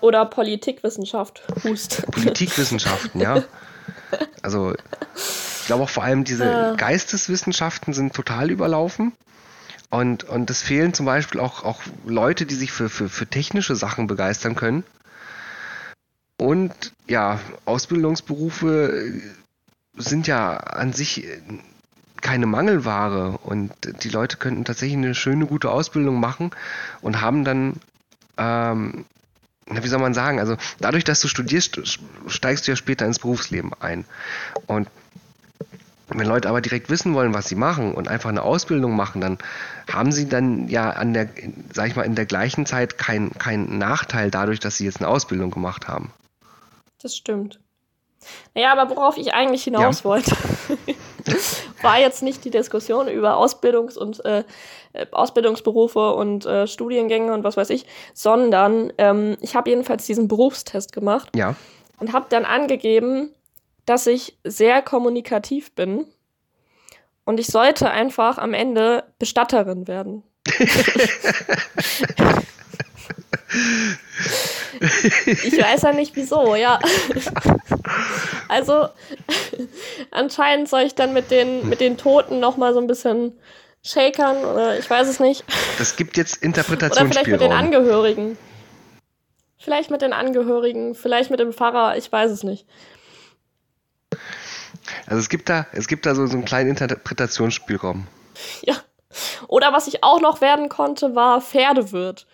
[0.00, 2.06] Oder Politikwissenschaft, Hust.
[2.10, 3.42] Politikwissenschaften, ja.
[4.40, 4.72] Also
[5.14, 6.74] ich glaube auch vor allem diese ja.
[6.74, 9.12] Geisteswissenschaften sind total überlaufen.
[9.90, 13.76] Und, und es fehlen zum Beispiel auch, auch Leute, die sich für, für, für technische
[13.76, 14.84] Sachen begeistern können.
[16.38, 19.22] Und ja, Ausbildungsberufe
[19.96, 21.26] sind ja an sich
[22.20, 23.72] keine Mangelware und
[24.02, 26.50] die Leute könnten tatsächlich eine schöne, gute Ausbildung machen
[27.00, 27.74] und haben dann
[28.36, 29.04] ähm,
[29.68, 31.80] wie soll man sagen, also dadurch, dass du studierst,
[32.28, 34.04] steigst du ja später ins Berufsleben ein.
[34.66, 34.88] Und
[36.08, 39.38] wenn Leute aber direkt wissen wollen, was sie machen und einfach eine Ausbildung machen, dann
[39.90, 41.28] haben sie dann ja an der,
[41.72, 45.08] sag ich mal, in der gleichen Zeit keinen kein Nachteil dadurch, dass sie jetzt eine
[45.08, 46.12] Ausbildung gemacht haben.
[47.06, 47.60] Das stimmt.
[48.56, 50.04] Naja, aber worauf ich eigentlich hinaus ja.
[50.06, 50.32] wollte,
[51.82, 54.42] war jetzt nicht die Diskussion über Ausbildungs- und äh,
[55.12, 60.92] Ausbildungsberufe und äh, Studiengänge und was weiß ich, sondern ähm, ich habe jedenfalls diesen Berufstest
[60.92, 61.54] gemacht ja.
[62.00, 63.32] und habe dann angegeben,
[63.84, 66.08] dass ich sehr kommunikativ bin
[67.24, 70.24] und ich sollte einfach am Ende Bestatterin werden.
[74.80, 76.78] ich weiß ja nicht wieso, ja.
[78.48, 78.88] also
[80.10, 83.32] anscheinend soll ich dann mit den, mit den Toten noch mal so ein bisschen
[83.82, 85.44] shakern oder ich weiß es nicht.
[85.78, 87.06] Das gibt jetzt Interpretationsspielraum.
[87.06, 88.38] Oder vielleicht mit den Angehörigen.
[89.58, 92.66] Vielleicht mit den Angehörigen, vielleicht mit dem Pfarrer, ich weiß es nicht.
[95.06, 98.06] Also es gibt da, es gibt da so, so einen kleinen Interpretationsspielraum.
[98.62, 98.74] Ja.
[99.48, 102.26] Oder was ich auch noch werden konnte, war Pferdewirt.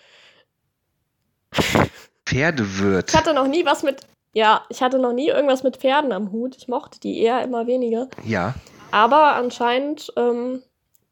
[2.32, 3.10] Pferdewirt.
[3.10, 4.00] Ich hatte noch nie was mit.
[4.34, 6.56] Ja, ich hatte noch nie irgendwas mit Pferden am Hut.
[6.56, 8.08] Ich mochte die eher immer weniger.
[8.24, 8.54] Ja.
[8.90, 10.62] Aber anscheinend ähm,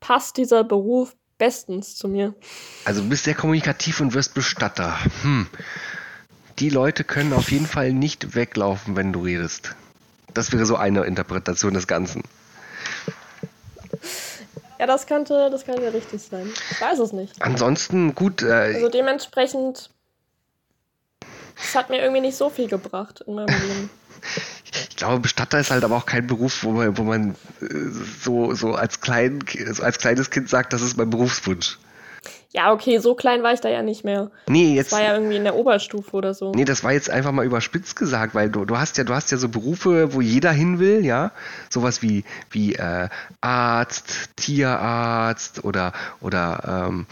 [0.00, 2.34] passt dieser Beruf bestens zu mir.
[2.84, 4.96] Also du bist sehr kommunikativ und wirst Bestatter.
[5.22, 5.46] Hm.
[6.58, 9.74] Die Leute können auf jeden Fall nicht weglaufen, wenn du redest.
[10.34, 12.22] Das wäre so eine Interpretation des Ganzen.
[14.78, 16.50] Ja, das könnte, das könnte richtig sein.
[16.70, 17.40] Ich weiß es nicht.
[17.42, 18.42] Ansonsten gut.
[18.42, 19.90] Äh, also dementsprechend
[21.60, 23.90] das hat mir irgendwie nicht so viel gebracht in meinem Leben.
[24.90, 27.66] Ich glaube, Bestatter ist halt aber auch kein Beruf, wo man, wo man äh,
[28.22, 29.40] so, so als, klein,
[29.80, 31.78] als kleines Kind sagt, das ist mein Berufswunsch.
[32.52, 34.30] Ja, okay, so klein war ich da ja nicht mehr.
[34.48, 34.90] Nee, jetzt.
[34.90, 36.50] Das war ja irgendwie in der Oberstufe oder so.
[36.52, 39.30] Nee, das war jetzt einfach mal überspitzt gesagt, weil du, du hast ja, du hast
[39.30, 41.30] ja so Berufe, wo jeder hin will, ja.
[41.68, 43.08] Sowas wie, wie äh,
[43.40, 47.06] Arzt, Tierarzt oder, oder ähm,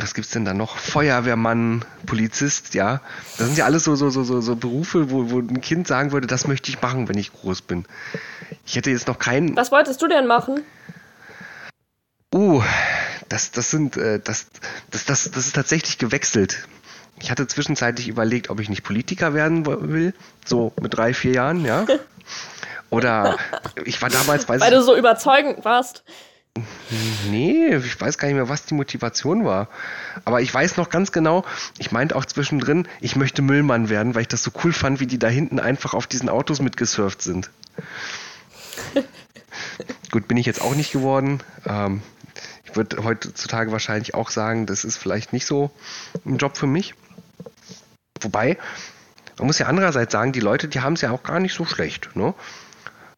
[0.00, 0.78] was gibt's denn da noch?
[0.78, 3.00] Feuerwehrmann, Polizist, ja.
[3.38, 6.12] Das sind ja alles so, so, so, so, so Berufe, wo, wo ein Kind sagen
[6.12, 7.84] würde, das möchte ich machen, wenn ich groß bin.
[8.64, 9.56] Ich hätte jetzt noch keinen.
[9.56, 10.62] Was wolltest du denn machen?
[12.34, 12.62] Uh,
[13.28, 14.46] das, das sind, äh, das,
[14.90, 16.66] das, das, das ist tatsächlich gewechselt.
[17.20, 20.14] Ich hatte zwischenzeitlich überlegt, ob ich nicht Politiker werden will,
[20.44, 21.86] so mit drei, vier Jahren, ja.
[22.90, 23.38] Oder
[23.84, 26.04] ich war damals, weiß Weil du so überzeugend warst.
[27.30, 29.68] Nee, ich weiß gar nicht mehr, was die Motivation war.
[30.24, 31.44] Aber ich weiß noch ganz genau,
[31.78, 35.06] ich meinte auch zwischendrin, ich möchte Müllmann werden, weil ich das so cool fand, wie
[35.06, 37.50] die da hinten einfach auf diesen Autos mitgesurft sind.
[40.10, 41.40] Gut, bin ich jetzt auch nicht geworden.
[41.66, 42.02] Ähm,
[42.64, 45.70] ich würde heutzutage wahrscheinlich auch sagen, das ist vielleicht nicht so
[46.26, 46.94] ein Job für mich.
[48.20, 48.58] Wobei,
[49.38, 51.64] man muss ja andererseits sagen, die Leute, die haben es ja auch gar nicht so
[51.64, 52.34] schlecht, ne?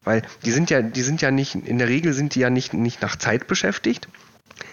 [0.05, 2.73] Weil die sind ja, die sind ja nicht, in der Regel sind die ja nicht,
[2.73, 4.07] nicht nach Zeit beschäftigt,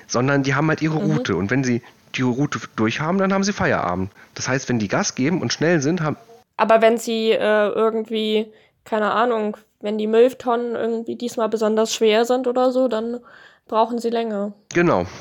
[0.07, 1.11] sondern die haben halt ihre mhm.
[1.11, 1.37] Route.
[1.37, 1.83] Und wenn sie
[2.15, 4.11] die Route durchhaben, dann haben sie Feierabend.
[4.35, 6.17] Das heißt, wenn die Gas geben und schnell sind, haben.
[6.59, 8.53] Aber wenn sie äh, irgendwie,
[8.85, 13.19] keine Ahnung, wenn die Mülltonnen irgendwie diesmal besonders schwer sind oder so, dann
[13.67, 14.53] brauchen sie länger.
[14.75, 15.07] Genau.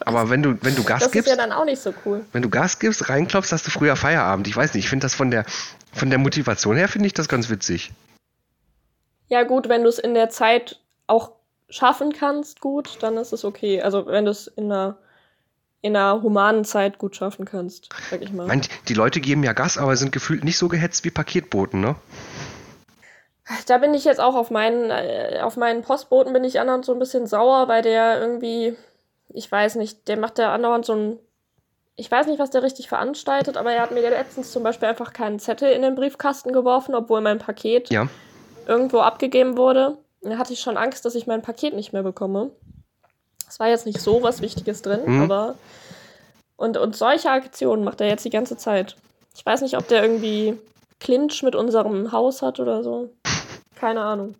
[0.00, 1.28] Aber wenn du, wenn du Gas das gibst.
[1.28, 2.24] Das ist ja dann auch nicht so cool.
[2.32, 4.48] Wenn du Gas gibst, reinklopfst, hast du früher Feierabend.
[4.48, 5.44] Ich weiß nicht, ich finde das von der,
[5.92, 7.90] von der Motivation her, finde ich das ganz witzig.
[9.28, 11.32] Ja, gut, wenn du es in der Zeit auch
[11.68, 13.82] schaffen kannst, gut, dann ist es okay.
[13.82, 14.96] Also wenn du es in einer,
[15.82, 18.46] in einer humanen Zeit gut schaffen kannst, sag ich mal.
[18.46, 21.96] Meine, die Leute geben ja Gas, aber sind gefühlt nicht so gehetzt wie Paketboten, ne?
[23.66, 26.92] Da bin ich jetzt auch auf meinen, äh, auf meinen Postboten bin ich andauernd so
[26.92, 28.76] ein bisschen sauer, weil der irgendwie,
[29.30, 31.18] ich weiß nicht, der macht da andauernd so ein,
[31.96, 35.14] ich weiß nicht, was der richtig veranstaltet, aber er hat mir letztens zum Beispiel einfach
[35.14, 38.08] keinen Zettel in den Briefkasten geworfen, obwohl mein Paket ja
[38.68, 39.96] irgendwo abgegeben wurde.
[40.20, 42.50] Da hatte ich schon Angst, dass ich mein Paket nicht mehr bekomme.
[43.48, 45.22] Es war jetzt nicht so was Wichtiges drin, mhm.
[45.22, 45.54] aber.
[46.56, 48.96] Und, und solche Aktionen macht er jetzt die ganze Zeit.
[49.34, 50.58] Ich weiß nicht, ob der irgendwie
[51.00, 53.10] Clinch mit unserem Haus hat oder so.
[53.76, 54.34] Keine Ahnung.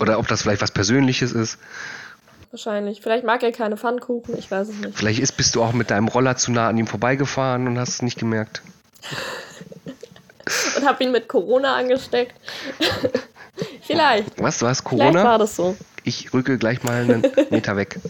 [0.00, 1.58] Oder ob das vielleicht was Persönliches ist.
[2.50, 3.00] Wahrscheinlich.
[3.00, 4.96] Vielleicht mag er keine Pfannkuchen, ich weiß es nicht.
[4.96, 7.90] Vielleicht ist, bist du auch mit deinem Roller zu nah an ihm vorbeigefahren und hast
[7.90, 8.62] es nicht gemerkt.
[10.76, 12.34] und hab ihn mit Corona angesteckt.
[13.82, 14.40] Vielleicht.
[14.40, 15.10] Was, du hast Corona?
[15.10, 15.76] Vielleicht war das so.
[16.04, 18.00] Ich rücke gleich mal einen Meter weg.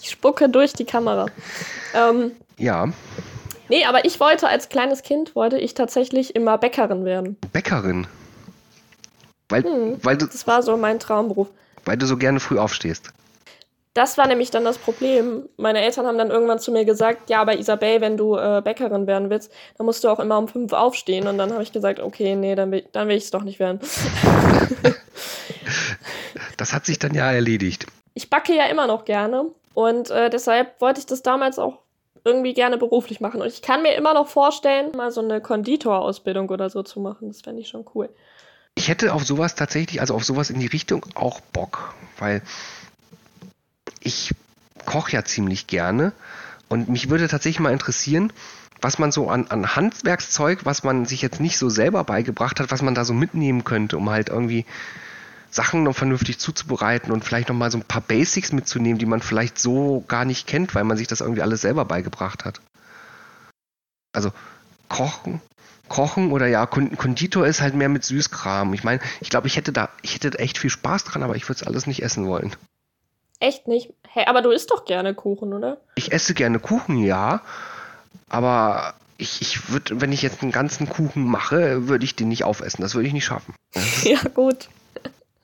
[0.00, 1.26] ich spucke durch die Kamera.
[1.94, 2.88] Ähm, ja.
[3.68, 7.36] Nee, aber ich wollte als kleines Kind, wollte ich tatsächlich immer Bäckerin werden.
[7.52, 8.06] Bäckerin?
[9.48, 11.48] Weil, hm, weil du, das war so mein Traumberuf.
[11.84, 13.12] Weil du so gerne früh aufstehst.
[13.94, 15.48] Das war nämlich dann das Problem.
[15.58, 19.06] Meine Eltern haben dann irgendwann zu mir gesagt, ja, aber Isabel, wenn du äh, Bäckerin
[19.06, 21.26] werden willst, dann musst du auch immer um fünf aufstehen.
[21.26, 23.58] Und dann habe ich gesagt, okay, nee, dann will, dann will ich es doch nicht
[23.58, 23.80] werden.
[26.56, 27.86] das hat sich dann ja erledigt.
[28.14, 29.50] Ich backe ja immer noch gerne.
[29.74, 31.80] Und äh, deshalb wollte ich das damals auch
[32.24, 33.42] irgendwie gerne beruflich machen.
[33.42, 37.28] Und ich kann mir immer noch vorstellen, mal so eine Konditorausbildung oder so zu machen.
[37.28, 38.08] Das fände ich schon cool.
[38.74, 42.40] Ich hätte auf sowas tatsächlich, also auf sowas in die Richtung auch Bock, weil
[44.04, 44.32] ich
[44.84, 46.12] koche ja ziemlich gerne
[46.68, 48.32] und mich würde tatsächlich mal interessieren,
[48.80, 52.70] was man so an, an Handwerkszeug, was man sich jetzt nicht so selber beigebracht hat,
[52.70, 54.66] was man da so mitnehmen könnte, um halt irgendwie
[55.50, 59.20] Sachen noch vernünftig zuzubereiten und vielleicht noch mal so ein paar Basics mitzunehmen, die man
[59.20, 62.60] vielleicht so gar nicht kennt, weil man sich das irgendwie alles selber beigebracht hat.
[64.12, 64.32] Also
[64.88, 65.40] kochen,
[65.88, 68.72] kochen oder ja, Konditor ist halt mehr mit Süßkram.
[68.72, 71.48] Ich meine, ich glaube, ich hätte da, ich hätte echt viel Spaß dran, aber ich
[71.48, 72.56] würde es alles nicht essen wollen.
[73.42, 73.92] Echt nicht?
[74.08, 75.78] Hey, aber du isst doch gerne Kuchen, oder?
[75.96, 77.42] Ich esse gerne Kuchen, ja.
[78.28, 82.44] Aber ich, ich würde, wenn ich jetzt einen ganzen Kuchen mache, würde ich den nicht
[82.44, 82.82] aufessen.
[82.82, 83.56] Das würde ich nicht schaffen.
[84.04, 84.68] ja, gut.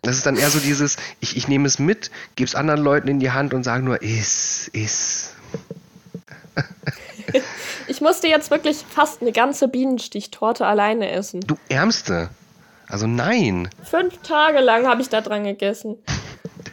[0.02, 3.08] Das ist dann eher so dieses, ich, ich nehme es mit, gebe es anderen Leuten
[3.08, 5.34] in die Hand und sage nur, iss, iss.
[7.88, 11.40] ich musste jetzt wirklich fast eine ganze Bienenstichtorte alleine essen.
[11.40, 12.30] Du Ärmste.
[12.86, 13.68] Also nein.
[13.82, 15.96] Fünf Tage lang habe ich da dran gegessen.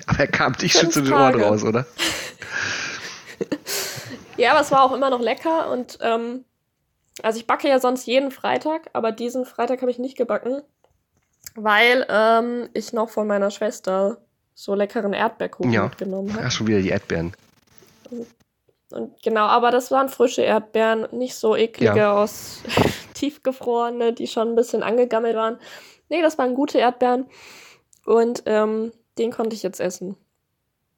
[0.07, 1.85] Aber er kam dich schon zu den Ohren raus, oder?
[4.37, 6.45] ja, aber es war auch immer noch lecker und ähm,
[7.23, 10.61] also ich backe ja sonst jeden Freitag, aber diesen Freitag habe ich nicht gebacken,
[11.55, 14.17] weil ähm, ich noch von meiner Schwester
[14.53, 15.83] so leckeren Erdbeerkuchen ja.
[15.83, 16.43] mitgenommen habe.
[16.43, 17.33] Ja, schon wieder die Erdbeeren.
[18.09, 18.27] Und,
[18.91, 22.13] und, genau, aber das waren frische Erdbeeren, nicht so eklige ja.
[22.13, 22.61] aus
[23.13, 25.59] tiefgefrorene, die schon ein bisschen angegammelt waren.
[26.09, 27.25] Nee, das waren gute Erdbeeren.
[28.05, 30.15] Und ähm, den konnte ich jetzt essen.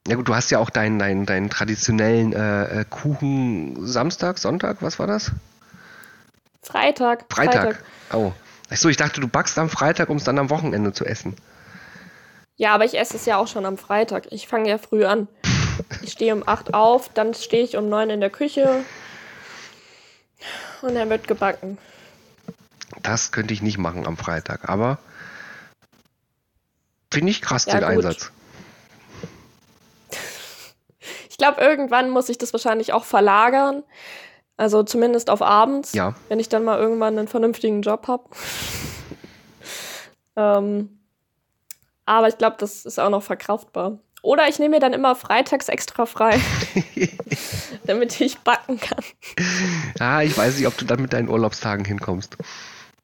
[0.07, 4.81] Ja gut, du hast ja auch deinen, deinen, deinen traditionellen äh, äh, Kuchen Samstag, Sonntag,
[4.81, 5.31] was war das?
[6.61, 7.25] Freitag.
[7.29, 7.63] Freitag.
[7.63, 7.83] Freitag.
[8.13, 8.31] Oh.
[8.69, 11.35] Achso, ich dachte, du backst am Freitag, um es dann am Wochenende zu essen.
[12.55, 14.31] Ja, aber ich esse es ja auch schon am Freitag.
[14.31, 15.27] Ich fange ja früh an.
[16.01, 18.83] Ich stehe um 8 auf, dann stehe ich um 9 in der Küche
[20.81, 21.77] und dann wird gebacken.
[23.03, 24.97] Das könnte ich nicht machen am Freitag, aber
[27.11, 28.05] Finde ich krass, ja, den gut.
[28.05, 28.31] Einsatz.
[31.29, 33.83] Ich glaube, irgendwann muss ich das wahrscheinlich auch verlagern.
[34.57, 36.15] Also zumindest auf abends, ja.
[36.29, 38.23] wenn ich dann mal irgendwann einen vernünftigen Job habe.
[40.35, 40.99] ähm,
[42.05, 43.99] Aber ich glaube, das ist auch noch verkraftbar.
[44.23, 46.41] Oder ich nehme mir dann immer freitags extra frei,
[47.85, 49.03] damit ich backen kann.
[49.99, 52.35] Ja, ich weiß nicht, ob du dann mit deinen Urlaubstagen hinkommst.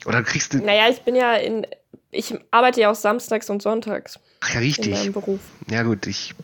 [0.05, 0.57] Oder kriegst du.
[0.57, 1.67] Naja, ich bin ja in.
[2.11, 4.19] Ich arbeite ja auch samstags und sonntags.
[4.41, 4.87] Ach ja, richtig.
[4.87, 5.39] In meinem Beruf.
[5.69, 6.35] Ja, gut, ich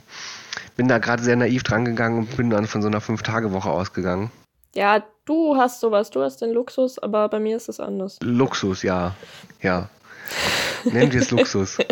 [0.75, 4.31] bin da gerade sehr naiv dran gegangen und bin dann von so einer Fünf-Tage-Woche ausgegangen.
[4.75, 8.17] Ja, du hast sowas, du hast den Luxus, aber bei mir ist es anders.
[8.21, 9.15] Luxus, ja.
[9.61, 9.89] Ja.
[10.85, 11.77] Nennen wir es Luxus.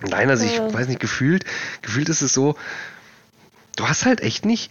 [0.00, 1.44] Nein, also ich weiß nicht, gefühlt,
[1.82, 2.56] gefühlt ist es so,
[3.76, 4.70] du hast halt echt nicht,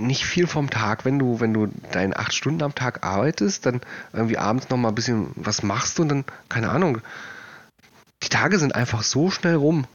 [0.00, 3.80] nicht viel vom Tag, wenn du, wenn du deine acht Stunden am Tag arbeitest, dann
[4.12, 7.00] irgendwie abends noch mal ein bisschen was machst und dann, keine Ahnung,
[8.22, 9.86] die Tage sind einfach so schnell rum.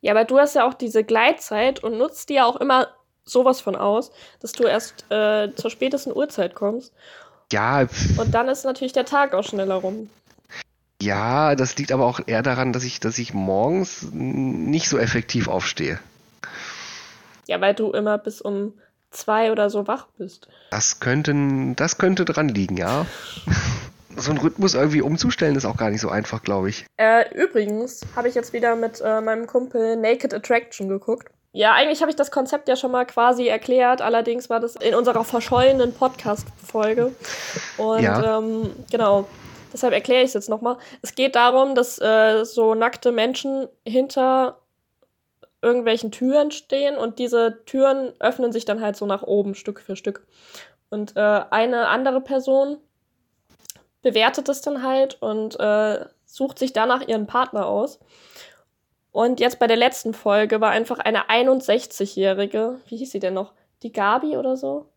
[0.00, 2.88] Ja, aber du hast ja auch diese Gleitzeit und nutzt die ja auch immer
[3.24, 4.10] sowas von aus,
[4.40, 6.92] dass du erst äh, zur spätesten Uhrzeit kommst.
[7.52, 7.86] Ja.
[8.16, 10.10] Und dann ist natürlich der Tag auch schneller rum.
[11.00, 15.48] Ja, das liegt aber auch eher daran, dass ich, dass ich morgens nicht so effektiv
[15.48, 15.98] aufstehe.
[17.46, 18.74] Ja, weil du immer bis um
[19.12, 20.48] zwei oder so wach bist.
[20.70, 21.34] Das könnte,
[21.76, 23.06] das könnte dran liegen, ja.
[24.16, 26.86] so einen Rhythmus irgendwie umzustellen ist auch gar nicht so einfach, glaube ich.
[26.96, 31.28] Äh, übrigens habe ich jetzt wieder mit äh, meinem Kumpel Naked Attraction geguckt.
[31.54, 34.94] Ja, eigentlich habe ich das Konzept ja schon mal quasi erklärt, allerdings war das in
[34.94, 37.12] unserer verschollenen Podcast-Folge.
[37.76, 38.38] Und ja.
[38.38, 39.26] ähm, genau,
[39.70, 40.78] deshalb erkläre ich es jetzt nochmal.
[41.02, 44.61] Es geht darum, dass äh, so nackte Menschen hinter
[45.62, 49.96] irgendwelchen Türen stehen und diese Türen öffnen sich dann halt so nach oben, Stück für
[49.96, 50.26] Stück.
[50.90, 52.78] Und äh, eine andere Person
[54.02, 58.00] bewertet es dann halt und äh, sucht sich danach ihren Partner aus.
[59.12, 63.52] Und jetzt bei der letzten Folge war einfach eine 61-Jährige, wie hieß sie denn noch?
[63.82, 64.88] Die Gabi oder so?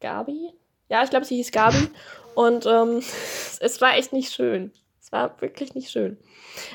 [0.00, 0.52] Gabi?
[0.88, 1.88] Ja, ich glaube, sie hieß Gabi.
[2.34, 2.98] Und ähm,
[3.60, 4.72] es war echt nicht schön.
[5.00, 6.18] Es war wirklich nicht schön.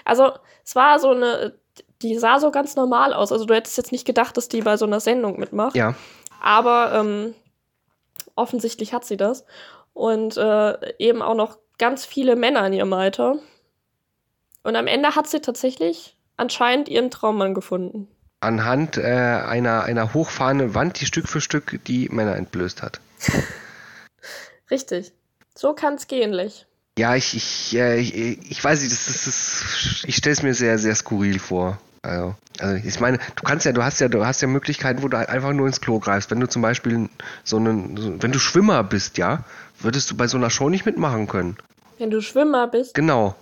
[0.04, 0.32] Also,
[0.64, 1.58] es war so eine,
[2.08, 3.32] die sah so ganz normal aus.
[3.32, 5.76] Also, du hättest jetzt nicht gedacht, dass die bei so einer Sendung mitmacht.
[5.76, 5.96] Ja.
[6.42, 7.34] Aber ähm,
[8.36, 9.46] offensichtlich hat sie das.
[9.94, 13.38] Und äh, eben auch noch ganz viele Männer in ihrem Alter.
[14.64, 18.08] Und am Ende hat sie tatsächlich anscheinend ihren Traummann gefunden.
[18.42, 23.00] Anhand äh, einer, einer hochfahrenden Wand, die Stück für Stück die Männer entblößt hat.
[24.72, 25.14] Richtig.
[25.56, 26.68] So kann es gehen, Lech.
[26.98, 28.16] Ja, ich, ich, äh, ich,
[28.52, 31.78] ich weiß nicht, das, das, das, ich stelle es mir sehr, sehr skurril vor.
[32.06, 35.08] Also, also ich meine, du kannst ja, du hast ja, du hast ja Möglichkeiten, wo
[35.08, 36.32] du halt einfach nur ins Klo greifst.
[36.32, 37.10] Wenn du zum Beispiel
[37.44, 39.44] so einen, wenn du Schwimmer bist, ja,
[39.80, 41.58] würdest du bei so einer Show nicht mitmachen können.
[41.98, 42.94] Wenn du Schwimmer bist?
[42.94, 43.36] Genau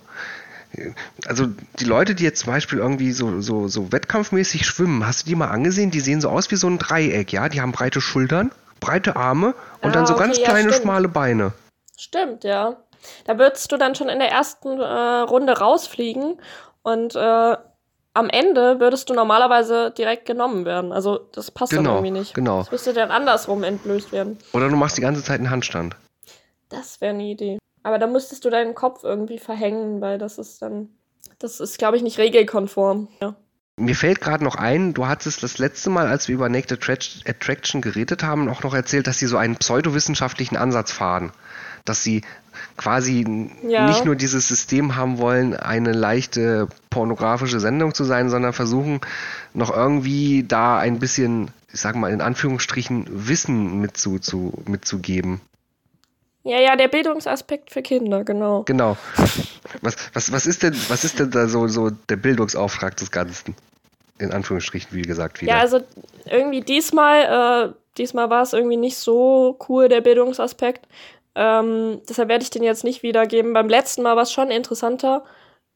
[1.28, 1.48] also
[1.80, 5.36] die Leute, die jetzt zum Beispiel irgendwie so, so, so wettkampfmäßig schwimmen, hast du die
[5.36, 5.92] mal angesehen?
[5.92, 7.50] Die sehen so aus wie so ein Dreieck, ja?
[7.50, 11.08] Die haben breite Schultern, breite Arme und ah, dann so okay, ganz kleine, ja, schmale
[11.08, 11.54] Beine.
[11.98, 12.78] Stimmt, ja.
[13.26, 16.40] Da würdest du dann schon in der ersten äh, Runde rausfliegen
[16.82, 17.58] und äh,
[18.14, 20.92] am Ende würdest du normalerweise direkt genommen werden.
[20.92, 22.34] Also das passt genau, dann irgendwie nicht.
[22.34, 22.60] Genau.
[22.60, 24.38] Das müsste dann andersrum entblößt werden.
[24.54, 25.96] Oder du machst die ganze Zeit einen Handstand.
[26.70, 27.58] Das wäre eine Idee.
[27.84, 30.90] Aber da müsstest du deinen Kopf irgendwie verhängen, weil das ist dann,
[31.40, 33.10] das ist, glaube ich, nicht regelkonform.
[33.22, 33.36] Ja.
[33.76, 36.72] Mir fällt gerade noch ein, du hattest das letzte Mal, als wir über Naked
[37.28, 41.32] Attraction geredet haben, auch noch erzählt, dass sie so einen pseudowissenschaftlichen Ansatz fahren.
[41.86, 42.22] Dass sie
[42.78, 43.26] quasi
[43.68, 43.88] ja.
[43.88, 49.02] nicht nur dieses System haben wollen, eine leichte pornografische Sendung zu sein, sondern versuchen
[49.54, 55.42] noch irgendwie da ein bisschen, ich sag mal in Anführungsstrichen, Wissen mitzu, zu, mitzugeben.
[56.44, 58.64] Ja, ja, der Bildungsaspekt für Kinder, genau.
[58.64, 58.98] Genau.
[59.82, 63.56] Was, was, was, ist, denn, was ist denn da so, so der Bildungsauftrag des Ganzen?
[64.20, 65.54] In Anführungsstrichen, wie gesagt, wieder.
[65.54, 65.80] Ja, also
[66.26, 70.86] irgendwie diesmal, äh, diesmal war es irgendwie nicht so cool, der Bildungsaspekt.
[71.36, 73.54] Ähm, deshalb werde ich den jetzt nicht wiedergeben.
[73.54, 75.24] Beim letzten Mal war es schon interessanter,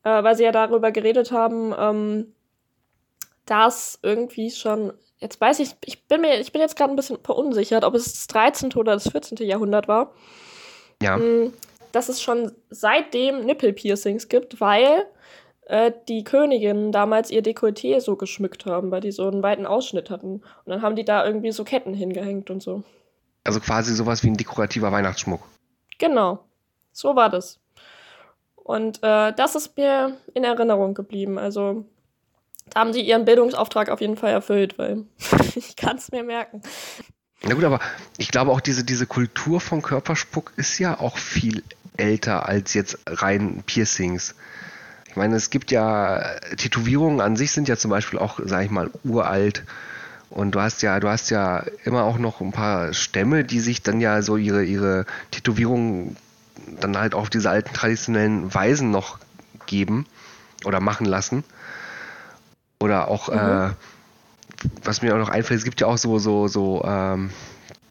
[0.03, 2.33] äh, weil sie ja darüber geredet haben, ähm,
[3.45, 7.17] dass irgendwie schon, jetzt weiß ich, ich bin mir, ich bin jetzt gerade ein bisschen
[7.23, 8.73] verunsichert, ob es das 13.
[8.73, 9.37] oder das 14.
[9.47, 10.13] Jahrhundert war.
[11.01, 11.17] Ja.
[11.17, 11.53] Mm,
[11.91, 15.05] dass es schon seitdem Nippelpiercings gibt, weil
[15.67, 20.09] äh, die Königinnen damals ihr Dekolleté so geschmückt haben, weil die so einen weiten Ausschnitt
[20.09, 20.35] hatten.
[20.35, 22.83] Und dann haben die da irgendwie so Ketten hingehängt und so.
[23.47, 25.41] Also quasi sowas wie ein dekorativer Weihnachtsschmuck.
[25.97, 26.43] Genau.
[26.91, 27.59] So war das.
[28.55, 31.39] Und äh, das ist mir in Erinnerung geblieben.
[31.39, 31.85] Also
[32.69, 35.05] da haben sie ihren Bildungsauftrag auf jeden Fall erfüllt, weil
[35.55, 36.61] ich kann es mir merken.
[37.43, 37.79] Na gut, aber
[38.17, 41.63] ich glaube auch diese, diese Kultur von Körperspuck ist ja auch viel
[41.95, 44.35] älter als jetzt rein Piercings.
[45.07, 48.71] Ich meine, es gibt ja, Tätowierungen an sich sind ja zum Beispiel auch, sag ich
[48.71, 49.63] mal, uralt.
[50.29, 53.81] Und du hast ja, du hast ja immer auch noch ein paar Stämme, die sich
[53.81, 56.17] dann ja so ihre, ihre Tätowierungen
[56.79, 59.19] dann halt auf diese alten traditionellen Weisen noch
[59.67, 60.05] geben.
[60.65, 61.43] oder machen lassen.
[62.79, 63.37] Oder auch, mhm.
[63.37, 63.69] äh,
[64.83, 67.31] was mir auch noch einfällt, es gibt ja auch so, so, so, ähm,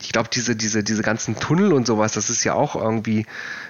[0.01, 3.27] ich glaube, diese, diese, diese ganzen Tunnel und sowas, das ist ja auch irgendwie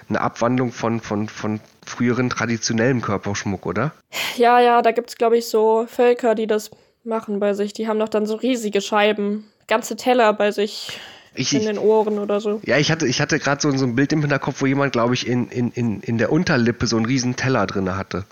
[0.09, 3.91] eine Abwandlung von, von, von früheren traditionellem Körperschmuck, oder?
[4.35, 6.69] Ja, ja, da gibt es, glaube ich, so Völker, die das
[7.07, 7.73] machen bei sich.
[7.73, 10.99] Die haben doch dann so riesige Scheiben, ganze Teller bei sich
[11.33, 12.61] ich, in den Ohren oder so.
[12.65, 15.13] Ja, ich hatte, ich hatte gerade so, so ein Bild im Hinterkopf, wo jemand, glaube
[15.13, 18.25] ich, in, in, in, in der Unterlippe so einen riesen Teller drin hatte.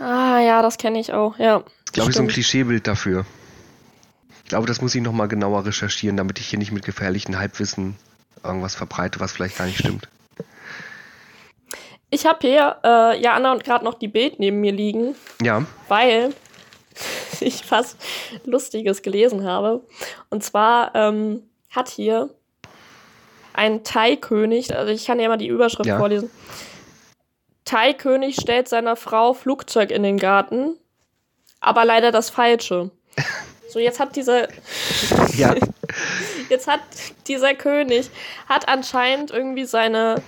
[0.00, 1.62] Ah, ja, das kenne ich auch, ja.
[1.92, 3.26] Glaube ich, so ein Klischeebild dafür.
[4.44, 7.96] Ich glaube, das muss ich nochmal genauer recherchieren, damit ich hier nicht mit gefährlichen Halbwissen
[8.42, 10.08] irgendwas verbreite, was vielleicht gar nicht stimmt.
[12.10, 15.14] Ich habe hier, äh, ja, Anna und gerade noch die Bild neben mir liegen.
[15.40, 15.64] Ja.
[15.86, 16.32] Weil
[17.40, 17.96] ich was
[18.44, 19.82] Lustiges gelesen habe.
[20.30, 22.30] Und zwar ähm, hat hier
[23.52, 25.98] ein Thai-König, also ich kann ja mal die Überschrift ja.
[25.98, 26.30] vorlesen.
[27.64, 30.76] Thai-König stellt seiner Frau Flugzeug in den Garten,
[31.60, 32.90] aber leider das Falsche.
[33.68, 34.48] So, jetzt hat dieser.
[35.34, 35.54] ja.
[36.48, 36.80] Jetzt hat
[37.28, 38.10] dieser König
[38.48, 40.22] hat anscheinend irgendwie seine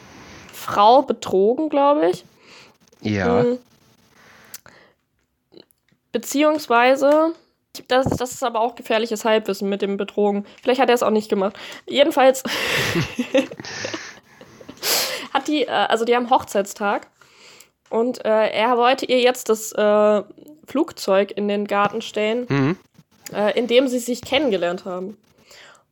[0.52, 2.24] Frau betrogen, glaube ich.
[3.00, 3.42] Ja.
[3.42, 3.58] Hm.
[6.12, 7.34] Beziehungsweise,
[7.88, 10.46] das, das ist aber auch gefährliches Halbwissen mit dem Betrogen.
[10.62, 11.56] Vielleicht hat er es auch nicht gemacht.
[11.86, 12.42] Jedenfalls
[15.32, 17.08] hat die, äh, also die haben Hochzeitstag
[17.88, 20.22] und äh, er wollte ihr jetzt das äh,
[20.66, 22.76] Flugzeug in den Garten stellen, mhm.
[23.32, 25.16] äh, in dem sie sich kennengelernt haben.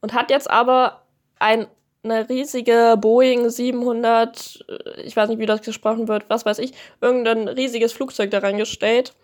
[0.02, 1.02] Und hat jetzt aber
[1.38, 1.66] ein
[2.02, 6.72] eine riesige Boeing 700, äh, ich weiß nicht, wie das gesprochen wird, was weiß ich,
[7.00, 9.14] irgendein riesiges Flugzeug da reingestellt.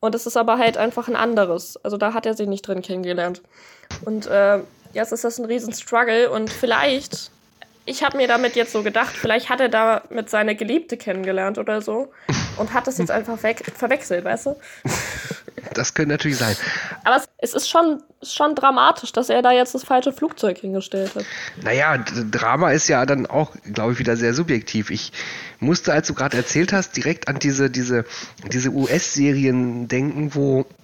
[0.00, 1.76] Und es ist aber halt einfach ein anderes.
[1.84, 3.42] Also da hat er sich nicht drin kennengelernt.
[4.04, 4.60] Und äh,
[4.92, 7.30] jetzt ist das ein riesen Struggle und vielleicht,
[7.84, 11.58] ich habe mir damit jetzt so gedacht, vielleicht hat er da mit seiner Geliebte kennengelernt
[11.58, 12.08] oder so
[12.56, 14.56] und hat das jetzt einfach verwechselt, weißt du?
[15.74, 16.56] Das könnte natürlich sein.
[17.04, 21.24] Aber es ist schon, schon dramatisch, dass er da jetzt das falsche Flugzeug hingestellt hat.
[21.62, 24.90] Naja, Drama ist ja dann auch, glaube ich, wieder sehr subjektiv.
[24.90, 25.12] Ich
[25.60, 28.04] musste, als du gerade erzählt hast, direkt an diese, diese,
[28.52, 30.66] diese US-Serien denken, wo.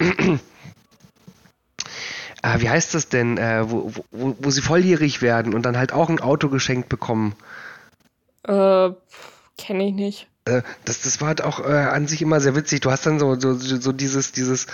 [2.43, 5.93] äh, wie heißt das denn, äh, wo, wo, wo sie volljährig werden und dann halt
[5.93, 7.35] auch ein Auto geschenkt bekommen?
[8.45, 8.91] Äh,
[9.59, 10.29] kenne ich nicht.
[10.47, 12.81] Äh, das, das war halt auch äh, an sich immer sehr witzig.
[12.81, 14.67] Du hast dann so, so, so dieses, dieses,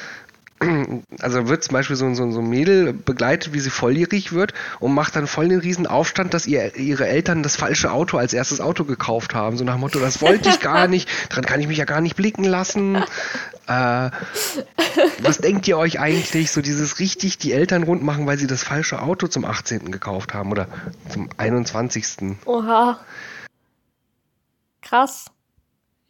[1.21, 4.93] also wird zum Beispiel so, so, so ein Mädel begleitet, wie sie volljährig wird und
[4.93, 8.61] macht dann voll den riesen Aufstand, dass ihr, ihre Eltern das falsche Auto als erstes
[8.61, 9.57] Auto gekauft haben.
[9.57, 12.03] So nach dem Motto, das wollte ich gar nicht, daran kann ich mich ja gar
[12.03, 12.97] nicht blicken lassen.
[13.67, 14.11] Äh,
[15.21, 18.63] was denkt ihr euch eigentlich, so dieses richtig die Eltern rund machen, weil sie das
[18.63, 19.91] falsche Auto zum 18.
[19.91, 20.69] gekauft haben oder
[21.09, 22.37] zum 21.
[22.45, 23.01] Oha.
[24.83, 25.27] Krass.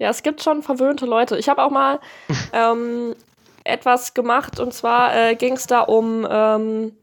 [0.03, 1.39] Ja, es gibt schon verwöhnte Leute.
[1.39, 2.01] Ich habe auch mal
[2.53, 3.15] ähm,
[3.63, 6.97] etwas gemacht und zwar äh, ging es da um, ähm,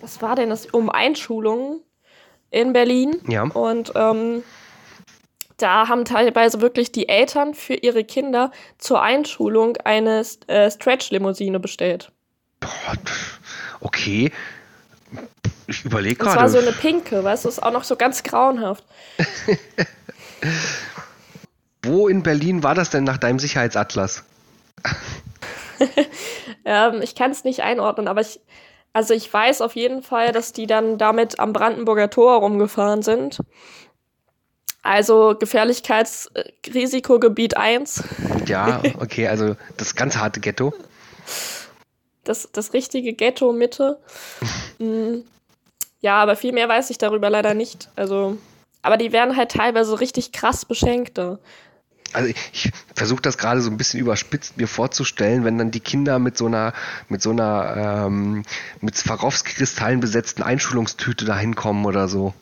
[0.00, 0.66] was war denn das?
[0.66, 1.80] Um Einschulungen
[2.50, 3.20] in Berlin.
[3.28, 3.44] Ja.
[3.44, 4.42] Und ähm,
[5.58, 12.10] da haben teilweise wirklich die Eltern für ihre Kinder zur Einschulung eine äh, Stretch-Limousine bestellt.
[13.78, 14.32] Okay.
[15.68, 16.34] Ich überlege gerade.
[16.34, 18.82] Das war so eine pinke, weißt du, ist auch noch so ganz grauenhaft.
[21.82, 24.24] Wo in Berlin war das denn nach deinem Sicherheitsatlas?
[26.64, 28.40] ähm, ich kann es nicht einordnen, aber ich,
[28.92, 33.38] also ich weiß auf jeden Fall, dass die dann damit am Brandenburger Tor rumgefahren sind.
[34.82, 38.02] Also Gefährlichkeitsrisikogebiet 1.
[38.46, 40.74] Ja, okay, also das ganz harte Ghetto.
[42.24, 44.00] Das, das richtige Ghetto Mitte.
[44.78, 45.18] mm,
[46.00, 47.90] ja, aber viel mehr weiß ich darüber leider nicht.
[47.96, 48.38] Also,
[48.82, 51.38] aber die werden halt teilweise richtig krass beschenkt da
[52.12, 56.18] also ich versuche das gerade so ein bisschen überspitzt mir vorzustellen, wenn dann die Kinder
[56.18, 56.72] mit so einer,
[57.08, 58.44] mit so einer, ähm,
[58.80, 62.34] mit Swarovski-Kristallen besetzten Einschulungstüte da hinkommen oder so.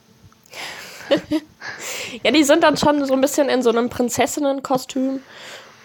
[2.23, 5.21] ja, die sind dann schon so ein bisschen in so einem Prinzessinnenkostüm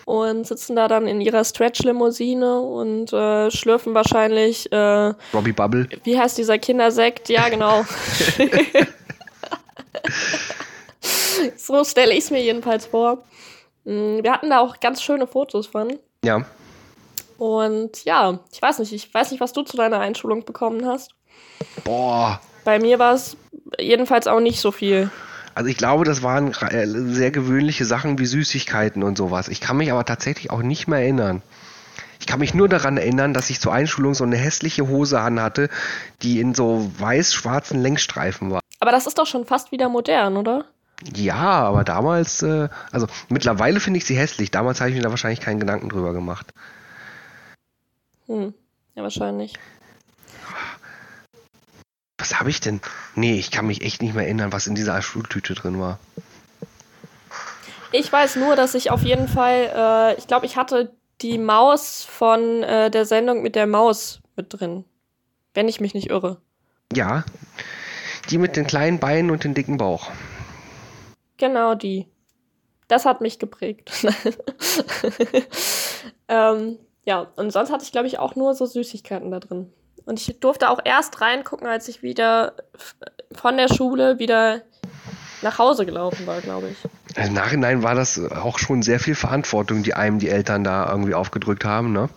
[0.05, 5.87] und sitzen da dann in ihrer Stretch-Limousine und äh, schlürfen wahrscheinlich äh, Robbie Bubble.
[6.03, 7.29] Wie heißt dieser Kindersekt?
[7.29, 7.85] Ja, genau.
[11.57, 13.23] so stelle ich es mir jedenfalls vor.
[13.83, 15.97] Mm, wir hatten da auch ganz schöne Fotos von.
[16.23, 16.45] Ja.
[17.37, 21.15] Und ja, ich weiß nicht, ich weiß nicht, was du zu deiner Einschulung bekommen hast.
[21.83, 22.39] Boah.
[22.63, 23.35] Bei mir war es
[23.79, 25.09] jedenfalls auch nicht so viel.
[25.55, 29.47] Also ich glaube, das waren äh, sehr gewöhnliche Sachen wie Süßigkeiten und sowas.
[29.47, 31.41] Ich kann mich aber tatsächlich auch nicht mehr erinnern.
[32.19, 35.69] Ich kann mich nur daran erinnern, dass ich zur Einschulung so eine hässliche Hose anhatte,
[36.21, 38.61] die in so weiß-schwarzen Längsstreifen war.
[38.79, 40.65] Aber das ist doch schon fast wieder modern, oder?
[41.15, 44.51] Ja, aber damals, äh, also mittlerweile finde ich sie hässlich.
[44.51, 46.53] Damals habe ich mir da wahrscheinlich keinen Gedanken drüber gemacht.
[48.27, 48.53] Hm,
[48.95, 49.53] ja, wahrscheinlich.
[52.17, 52.81] Was habe ich denn?
[53.15, 55.97] Nee, ich kann mich echt nicht mehr erinnern, was in dieser Schultüte drin war.
[57.91, 62.03] Ich weiß nur, dass ich auf jeden Fall, äh, ich glaube, ich hatte die Maus
[62.03, 64.85] von äh, der Sendung mit der Maus mit drin.
[65.53, 66.37] Wenn ich mich nicht irre.
[66.93, 67.25] Ja,
[68.29, 70.11] die mit den kleinen Beinen und dem dicken Bauch.
[71.41, 72.05] Genau die.
[72.87, 73.91] Das hat mich geprägt.
[76.27, 79.73] ähm, ja, und sonst hatte ich, glaube ich, auch nur so Süßigkeiten da drin.
[80.05, 82.53] Und ich durfte auch erst reingucken, als ich wieder
[83.31, 84.61] von der Schule wieder
[85.41, 86.77] nach Hause gelaufen war, glaube ich.
[87.17, 91.15] Im Nachhinein war das auch schon sehr viel Verantwortung, die einem die Eltern da irgendwie
[91.15, 92.07] aufgedrückt haben, ne?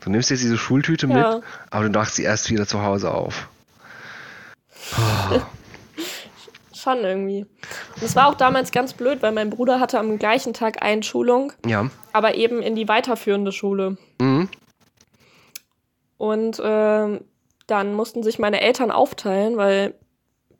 [0.00, 1.36] Du nimmst jetzt diese Schultüte ja.
[1.36, 3.48] mit, aber du machst sie erst wieder zu Hause auf.
[5.30, 5.40] Oh.
[6.80, 7.42] Schon irgendwie.
[7.96, 11.52] Und es war auch damals ganz blöd, weil mein Bruder hatte am gleichen Tag Einschulung.
[11.66, 11.90] Ja.
[12.12, 13.98] Aber eben in die weiterführende Schule.
[14.20, 14.48] Mhm.
[16.16, 17.20] Und äh,
[17.66, 19.94] dann mussten sich meine Eltern aufteilen, weil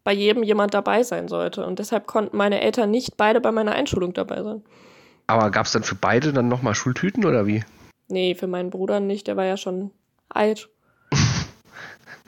[0.05, 1.65] bei jedem jemand dabei sein sollte.
[1.65, 4.63] Und deshalb konnten meine Eltern nicht beide bei meiner Einschulung dabei sein.
[5.27, 7.65] Aber gab es dann für beide dann nochmal Schultüten oder wie?
[8.09, 9.91] Nee, für meinen Bruder nicht, der war ja schon
[10.29, 10.69] alt.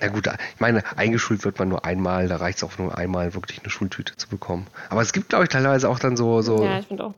[0.03, 3.35] Na gut, ich meine, eingeschult wird man nur einmal, da reicht es auch nur einmal,
[3.35, 4.67] wirklich eine Schultüte zu bekommen.
[4.91, 7.15] Aber es gibt, glaube ich, teilweise auch dann so, so, ja, ich auch.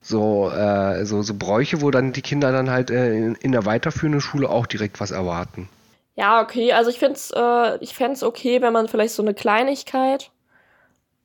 [0.00, 3.64] So, äh, so, so Bräuche, wo dann die Kinder dann halt äh, in, in der
[3.64, 5.68] weiterführenden Schule auch direkt was erwarten.
[6.16, 9.34] Ja, okay, also ich finde es äh, ich fände okay, wenn man vielleicht so eine
[9.34, 10.32] Kleinigkeit,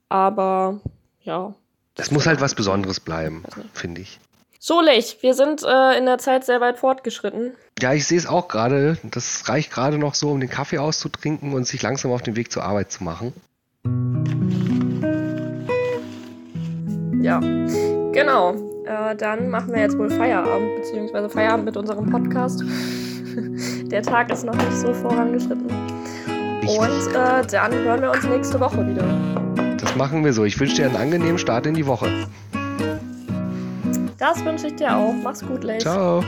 [0.09, 0.81] aber
[1.21, 1.55] ja.
[1.95, 3.43] Es muss halt was Besonderes bleiben,
[3.73, 4.19] finde ich.
[4.65, 7.51] So, Lech, wir sind äh, in der Zeit sehr weit fortgeschritten.
[7.81, 8.97] Ja, ich sehe es auch gerade.
[9.03, 12.49] Das reicht gerade noch so, um den Kaffee auszutrinken und sich langsam auf den Weg
[12.49, 13.33] zur Arbeit zu machen.
[17.21, 18.53] Ja, genau.
[18.85, 22.63] Äh, dann machen wir jetzt wohl Feierabend, beziehungsweise Feierabend mit unserem Podcast.
[23.91, 25.67] der Tag ist noch nicht so vorangeschritten.
[25.67, 29.75] Und äh, dann hören wir uns nächste Woche wieder.
[29.77, 30.45] Das machen wir so.
[30.45, 32.29] Ich wünsche dir einen angenehmen Start in die Woche.
[34.23, 35.13] Das wünsche ich dir auch.
[35.21, 35.81] Mach's gut, Lace.
[35.83, 36.23] Ciao.